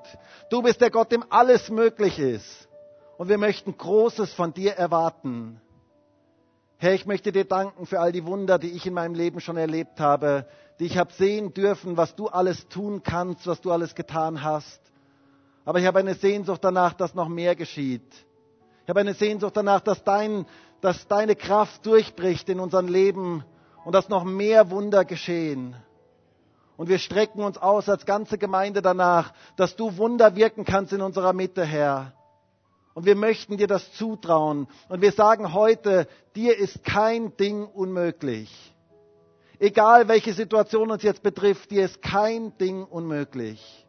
[0.50, 2.68] Du bist der Gott, dem alles möglich ist.
[3.18, 5.60] Und wir möchten Großes von dir erwarten.
[6.78, 9.56] Herr, ich möchte dir danken für all die Wunder, die ich in meinem Leben schon
[9.56, 10.46] erlebt habe,
[10.78, 14.80] die ich habe sehen dürfen, was du alles tun kannst, was du alles getan hast.
[15.64, 18.27] Aber ich habe eine Sehnsucht danach, dass noch mehr geschieht.
[18.88, 20.46] Ich habe eine Sehnsucht danach, dass, dein,
[20.80, 23.44] dass deine Kraft durchbricht in unserem Leben
[23.84, 25.76] und dass noch mehr Wunder geschehen.
[26.78, 31.02] Und wir strecken uns aus als ganze Gemeinde danach, dass du Wunder wirken kannst in
[31.02, 32.14] unserer Mitte, Herr.
[32.94, 34.66] Und wir möchten dir das zutrauen.
[34.88, 38.74] Und wir sagen heute, dir ist kein Ding unmöglich.
[39.58, 43.86] Egal welche Situation uns jetzt betrifft, dir ist kein Ding unmöglich.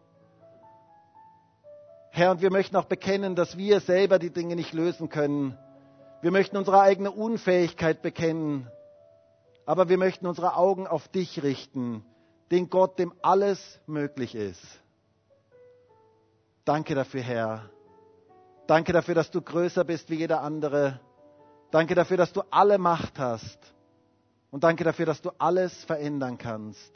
[2.19, 5.57] Herr, und wir möchten auch bekennen, dass wir selber die Dinge nicht lösen können.
[6.21, 8.69] Wir möchten unsere eigene Unfähigkeit bekennen.
[9.65, 12.03] Aber wir möchten unsere Augen auf dich richten,
[12.51, 14.61] den Gott, dem alles möglich ist.
[16.65, 17.69] Danke dafür, Herr.
[18.67, 20.99] Danke dafür, dass du größer bist wie jeder andere.
[21.71, 23.59] Danke dafür, dass du alle Macht hast.
[24.51, 26.91] Und danke dafür, dass du alles verändern kannst.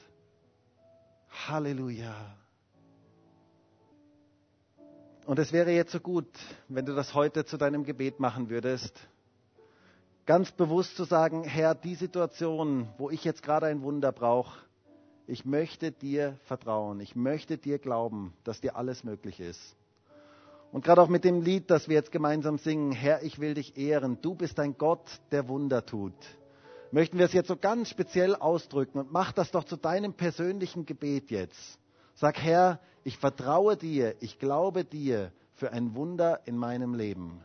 [1.48, 2.14] Halleluja.
[5.26, 6.28] Und es wäre jetzt so gut,
[6.68, 9.00] wenn du das heute zu deinem Gebet machen würdest.
[10.26, 14.60] Ganz bewusst zu sagen, Herr, die Situation, wo ich jetzt gerade ein Wunder brauche,
[15.26, 19.78] ich möchte dir vertrauen, ich möchte dir glauben, dass dir alles möglich ist.
[20.74, 23.78] Und gerade auch mit dem Lied, das wir jetzt gemeinsam singen, Herr, ich will dich
[23.78, 26.16] ehren, du bist ein Gott, der Wunder tut.
[26.92, 30.86] Möchten wir es jetzt so ganz speziell ausdrücken und mach das doch zu deinem persönlichen
[30.86, 31.80] Gebet jetzt.
[32.16, 37.42] Sag, Herr, ich vertraue dir, ich glaube dir für ein Wunder in meinem Leben.